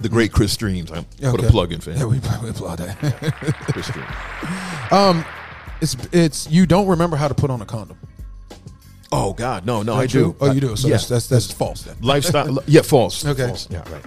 [0.01, 0.91] The great Chris Streams.
[0.91, 1.47] I put Okay.
[1.47, 1.99] a plug in for him.
[1.99, 2.97] Yeah, we probably applaud that.
[3.71, 4.07] Chris Streams.
[4.91, 5.25] Um,
[5.81, 7.97] it's it's you don't remember how to put on a condom.
[9.11, 10.23] Oh God, no, no, I Not true?
[10.31, 10.35] do.
[10.39, 10.75] Oh, you do.
[10.75, 10.93] So yeah.
[10.95, 11.83] that's, that's that's false.
[11.83, 11.97] Then.
[12.01, 12.59] lifestyle.
[12.65, 13.25] Yeah, false.
[13.25, 13.47] Okay.
[13.47, 13.67] False.
[13.69, 14.03] Yeah, right.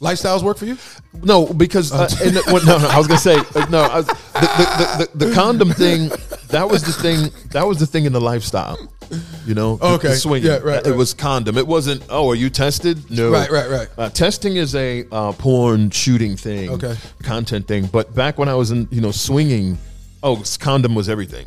[0.00, 0.76] Lifestyles work for you?
[1.22, 3.82] No, because uh, in the, well, no, no, I was gonna say uh, no.
[3.82, 6.08] I the, the, the, the condom thing.
[6.48, 7.30] That was the thing.
[7.52, 8.76] That was the thing in the lifestyle.
[9.46, 9.76] You know.
[9.76, 10.08] the- Okay.
[10.08, 10.46] The swinging.
[10.48, 10.96] Yeah, right, It right.
[10.96, 11.56] was condom.
[11.56, 12.02] It wasn't.
[12.10, 13.10] Oh, are you tested?
[13.10, 13.30] No.
[13.30, 13.88] Right, right, right.
[13.96, 16.70] Uh, testing is a uh, porn shooting thing.
[16.70, 16.96] Okay.
[17.22, 17.86] Content thing.
[17.86, 19.78] But back when I was in, you know, swinging,
[20.22, 21.46] oh, condom was everything.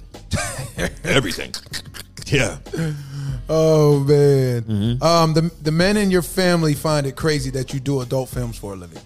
[1.03, 1.53] everything.
[2.27, 2.57] Yeah.
[3.49, 4.61] Oh man.
[4.63, 5.03] Mm-hmm.
[5.03, 8.57] Um, the the men in your family find it crazy that you do adult films
[8.57, 9.01] for a living.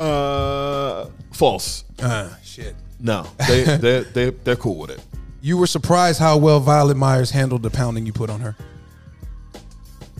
[0.00, 1.84] Uh, false.
[2.02, 2.74] Ah, shit.
[2.98, 5.00] No, they they they they're cool with it.
[5.40, 8.56] You were surprised how well Violet Myers handled the pounding you put on her.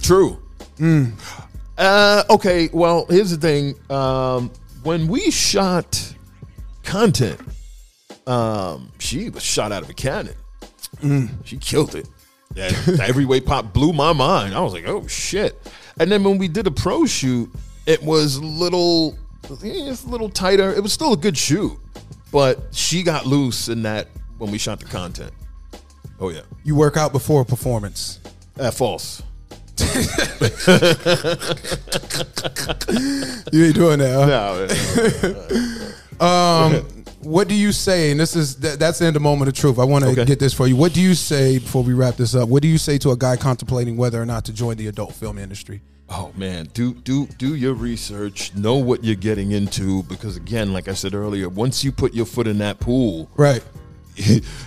[0.00, 0.38] True.
[1.78, 2.68] Uh, okay.
[2.72, 3.74] Well, here's the thing.
[3.88, 4.50] Um,
[4.82, 6.14] when we shot
[6.82, 7.40] content,
[8.26, 10.34] um, she was shot out of a cannon.
[11.44, 12.08] She killed it.
[12.56, 14.54] And the heavyweight pop blew my mind.
[14.54, 15.56] I was like, oh shit.
[15.98, 17.50] And then when we did a pro shoot,
[17.86, 19.16] it was a little
[19.62, 20.72] it's a little tighter.
[20.72, 21.72] It was still a good shoot,
[22.30, 25.32] but she got loose in that when we shot the content.
[26.20, 28.20] Oh yeah, You work out before a performance.
[28.60, 29.22] uh, false.
[33.52, 34.14] You ain't doing that.
[34.14, 34.26] huh?
[34.26, 36.84] No, Um,
[37.20, 38.10] what do you say?
[38.10, 39.78] And this is that, that's the end of the moment of truth.
[39.78, 40.24] I want to Okay.
[40.24, 40.74] get this for you.
[40.76, 42.48] What do you say before we wrap this up?
[42.48, 45.14] What do you say to a guy contemplating whether or not to join the adult
[45.14, 45.82] film industry?
[46.10, 48.54] Oh man, do do do your research.
[48.54, 52.26] Know what you're getting into because again, like I said earlier, once you put your
[52.26, 53.62] foot in that pool, Right.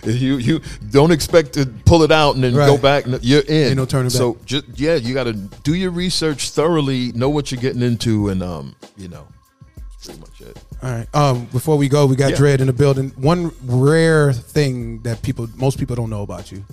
[0.06, 3.04] you you don't expect to pull it out and then go back.
[3.22, 3.68] You're in.
[3.68, 4.18] Ain't no turning back.
[4.18, 7.12] So just yeah, you got to do your research thoroughly.
[7.12, 9.28] Know what you're getting into, and um, you know,
[9.76, 10.58] that's pretty much it.
[10.86, 11.08] All right.
[11.16, 12.38] Um, before we go, we got Yeah.
[12.38, 13.12] Dredd in the building.
[13.18, 16.64] One rare thing that people, most people don't know about you.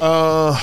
[0.00, 0.58] Uh,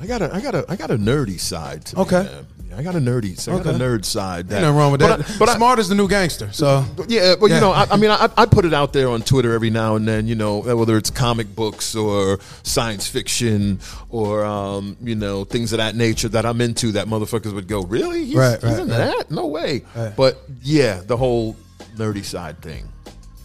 [0.00, 1.84] I got a I got a I got a nerdy side.
[1.86, 2.44] To me, Okay.
[2.76, 3.38] I got a nerdy.
[3.38, 4.48] So I got a nerd side.
[4.48, 5.30] That, Ain't nothing wrong with but that.
[5.30, 6.50] I- but I, Smart is the new gangster.
[6.52, 7.56] So Yeah, but Yeah.
[7.56, 9.96] you know, I, I mean, I, I put it out there on Twitter every now
[9.96, 10.26] and then.
[10.26, 15.78] You know, whether it's comic books or science fiction or um, you know things of
[15.78, 16.92] that nature that I'm into.
[16.92, 18.26] That motherfuckers would go, really?
[18.26, 19.16] He's, Right, he's right, into right.
[19.18, 19.30] that?
[19.30, 19.82] No way.
[19.94, 20.14] Right.
[20.14, 21.56] But yeah, the whole
[21.96, 22.88] nerdy side thing,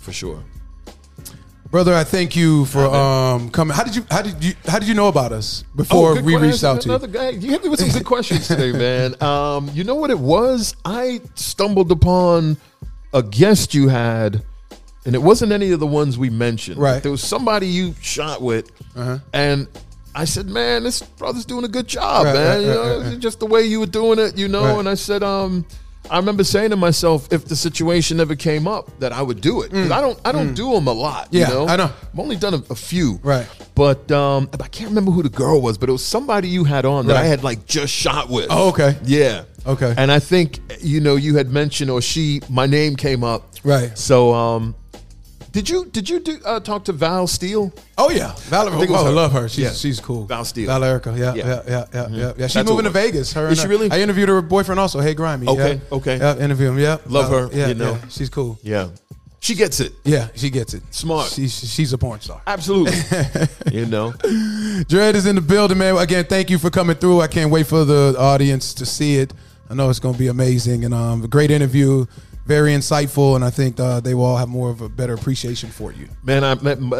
[0.02, 0.44] for sure.
[1.72, 3.76] Brother, I thank you for um coming.
[3.76, 6.34] How did you how did you how did you know about us before Oh, we
[6.34, 6.42] question.
[6.42, 6.96] reached out to you?
[6.96, 9.22] Another guy, you hit me with some good questions today, man.
[9.24, 10.76] Um, you know what it was?
[10.86, 12.58] I stumbled upon
[13.14, 14.44] a guest you had,
[15.06, 16.78] and it wasn't any of the ones we mentioned.
[16.78, 16.92] Right.
[16.92, 17.00] Uh-huh.
[17.02, 18.72] There was somebody you shot with,
[19.34, 19.68] and
[20.14, 22.48] I said, "Man, this brother's doing a good job, Right, man.
[22.58, 24.96] right, you know, right, just the way you were doing it, you know." And I
[24.96, 25.66] said, um.
[26.10, 29.62] I remember saying to myself, if the situation ever came up, that I would do
[29.62, 29.72] it.
[29.72, 31.26] 'Cause I don't, I don't do them a lot.
[31.26, 31.30] Mm.
[31.32, 31.68] Yeah, you know?
[31.68, 31.84] I know.
[31.86, 33.20] I've only done a, a few.
[33.24, 33.48] Right.
[33.76, 36.86] But um, I can't remember who the girl was, but it was somebody you had
[36.86, 38.48] on that I had like just shot with.
[38.50, 38.98] Oh, okay.
[39.06, 39.44] Yeah.
[39.66, 39.94] Okay.
[39.96, 43.44] And I think you know you had mentioned or she my name came up.
[43.64, 43.96] Right.
[43.98, 44.76] So um,
[45.52, 47.74] did you did you do, uh, talk to Val Steele?
[47.98, 48.70] Oh yeah, Val.
[48.70, 49.50] think it was Oh, I love her.
[49.50, 49.72] She's Yeah.
[49.74, 50.26] she's cool.
[50.26, 50.70] Val Steele.
[50.70, 51.18] Valerica.
[51.18, 51.44] Yeah, yeah, Yeah.
[51.44, 51.70] Mm-hmm.
[51.70, 52.34] yeah, yeah, yeah.
[52.38, 52.48] yeah.
[52.48, 52.94] She's That's moving to what it was.
[52.94, 53.34] Vegas.
[53.34, 53.92] Her Is and she her- really?
[53.92, 55.00] I interviewed her boyfriend also.
[55.02, 55.48] Hey, Grimy.
[55.48, 55.98] Okay, Yeah.
[55.98, 56.18] okay.
[56.18, 56.80] Yeah, interview him.
[56.80, 57.94] Yeah, Love her, Yeah, you know.
[57.94, 58.08] yeah.
[58.10, 58.60] She's cool.
[58.64, 58.88] Yeah.
[59.44, 59.94] She gets it.
[60.04, 60.84] Yeah, she gets it.
[60.92, 61.28] Smart.
[61.32, 62.42] She's she's a porn star.
[62.46, 62.94] Absolutely.
[63.72, 64.12] you know.
[64.88, 65.98] Dredd is in the building, man.
[65.98, 67.22] Again, thank you for coming through.
[67.22, 69.34] I can't wait for the audience to see it.
[69.68, 72.06] I know it's going to be amazing and um, a great interview,
[72.46, 75.70] very insightful, and I think uh, they will all have more of a better appreciation
[75.70, 76.08] for you.
[76.24, 76.54] Man, I,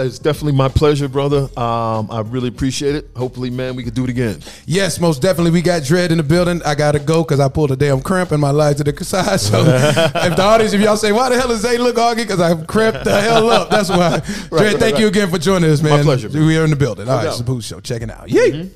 [0.04, 1.50] it's definitely my pleasure, brother.
[1.60, 3.10] Um, I really appreciate it.
[3.16, 4.42] Hopefully, man, we could do it again.
[4.66, 5.52] Yes, most definitely.
[5.52, 6.62] We got Dredd in the building.
[6.64, 9.40] I gotta go because I pulled a damn cramp and my leg to the side.
[9.40, 12.40] So if the audience, if y'all say, "Why the hell is Zay look hoggy?" Because
[12.40, 13.70] I cramped the hell up.
[13.70, 14.20] That's why.
[14.20, 15.02] Dredd, right, thank right.
[15.02, 15.98] you again for joining us, man.
[15.98, 16.46] My pleasure, man.
[16.46, 17.10] We are in the building.
[17.10, 17.30] All right, doubt.
[17.30, 17.80] it's the Bougie Show.
[17.80, 18.30] Checking out.
[18.30, 18.70] Yay.